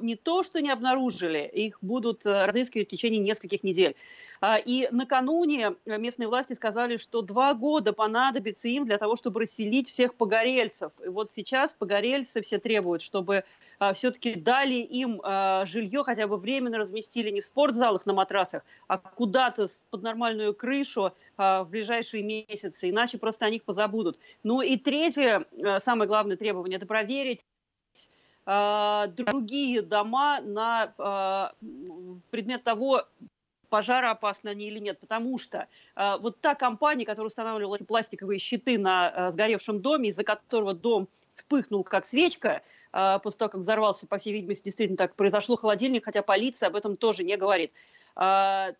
[0.00, 3.96] не то, что не обнаружили, их будут э, разыскивать в течение нескольких недель.
[4.40, 9.88] А, и накануне местные власти сказали, что два года понадобится им для того, чтобы расселить
[9.88, 10.92] всех погорельцев.
[11.04, 13.44] И вот сейчас погорельцы все требуют, чтобы
[13.78, 18.64] а, все-таки дали им а, жилье, хотя бы временно разместили не в спортзалах на матрасах,
[18.86, 24.18] а куда-то под нормальную крышу в ближайшие месяцы, иначе просто о них позабудут.
[24.44, 25.46] Ну и третье,
[25.80, 27.53] самое главное требование, это проверить Э,
[28.46, 33.04] другие дома на э, предмет того,
[33.74, 35.66] пожароопасны они или нет, потому что
[35.96, 41.08] э, вот та компания, которая устанавливала пластиковые щиты на э, сгоревшем доме, из-за которого дом
[41.32, 46.04] вспыхнул как свечка, э, после того, как взорвался, по всей видимости, действительно так произошло холодильник,
[46.04, 47.72] хотя полиция об этом тоже не говорит.
[48.14, 48.74] Э,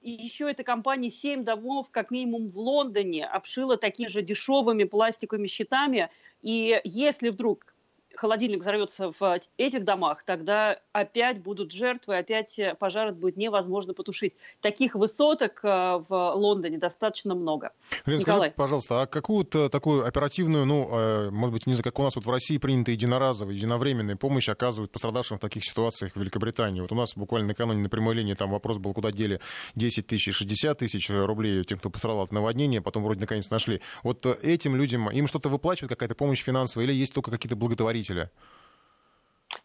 [0.00, 5.46] и еще эта компания «Семь домов», как минимум в Лондоне, обшила такими же дешевыми пластиковыми
[5.46, 6.10] щитами.
[6.40, 7.71] И если вдруг
[8.16, 14.34] холодильник взорвется в этих домах, тогда опять будут жертвы, опять пожар будет невозможно потушить.
[14.60, 15.68] Таких высоток э,
[16.08, 17.72] в Лондоне достаточно много.
[18.06, 18.50] Лен, Николай.
[18.50, 22.16] скажи, пожалуйста, а какую-то такую оперативную, ну, э, может быть, не знаю, как у нас
[22.16, 26.80] вот в России принято единоразовая, единовременная помощь оказывают пострадавшим в таких ситуациях в Великобритании?
[26.80, 29.40] Вот у нас буквально накануне на прямой линии там вопрос был, куда дели
[29.74, 33.80] 10 тысяч и 60 тысяч рублей тем, кто пострадал от наводнения, потом вроде наконец нашли.
[34.02, 38.01] Вот э, этим людям, им что-то выплачивают, какая-то помощь финансовая, или есть только какие-то благотворительные?
[38.02, 38.30] Благотворителя?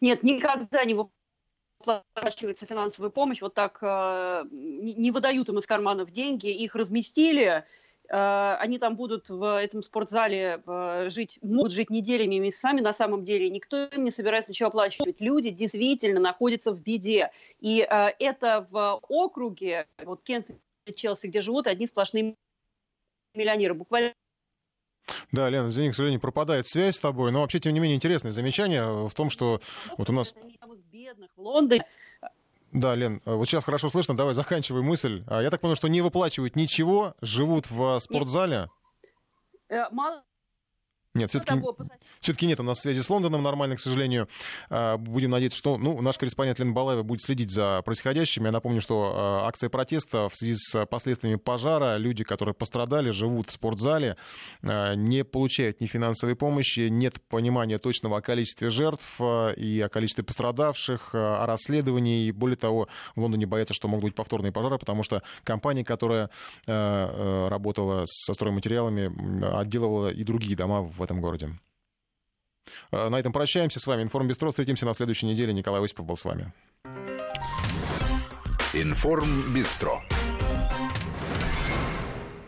[0.00, 0.96] Нет, никогда не
[1.80, 7.64] оплачивается финансовая помощь, вот так э, не выдают им из карманов деньги, их разместили,
[8.08, 13.24] э, они там будут в этом спортзале э, жить, могут жить неделями месяцами на самом
[13.24, 15.20] деле, никто им не собирается ничего оплачивать.
[15.20, 17.30] Люди действительно находятся в беде.
[17.60, 20.48] И это в округе, вот Кенс
[20.94, 22.34] Челси, где живут одни сплошные
[23.34, 23.74] миллионеры.
[23.74, 24.14] Буквально
[25.32, 28.32] да, Лена, извини, к сожалению, пропадает связь с тобой, но вообще, тем не менее, интересное
[28.32, 29.60] замечание в том, что
[29.96, 30.34] вот у нас...
[30.92, 31.84] бедных в Лондоне.
[32.72, 35.24] Да, Лен, вот сейчас хорошо слышно, давай заканчивай мысль.
[35.26, 38.68] А я так понял, что не выплачивают ничего, живут в спортзале?
[39.70, 40.22] Э, мало
[41.18, 41.60] нет, все-таки,
[42.20, 44.28] все-таки нет у нас связи с Лондоном нормально, к сожалению.
[44.70, 48.44] А, будем надеяться, что ну, наш корреспондент Лена Балаева будет следить за происходящим.
[48.46, 53.48] Я напомню, что а, акция протеста в связи с последствиями пожара, люди, которые пострадали, живут
[53.48, 54.16] в спортзале,
[54.62, 60.24] а, не получают ни финансовой помощи, нет понимания точного о количестве жертв и о количестве
[60.24, 62.26] пострадавших, о расследовании.
[62.26, 66.30] И более того, в Лондоне боятся, что могут быть повторные пожары, потому что компания, которая
[66.66, 71.50] работала со стройматериалами, отделывала и другие дома в этом городе.
[72.90, 74.02] А, на этом прощаемся с вами.
[74.02, 74.50] Информ Бистро.
[74.50, 75.52] Встретимся на следующей неделе.
[75.52, 76.52] Николай Осипов был с вами.
[78.74, 80.02] Информ Бистро.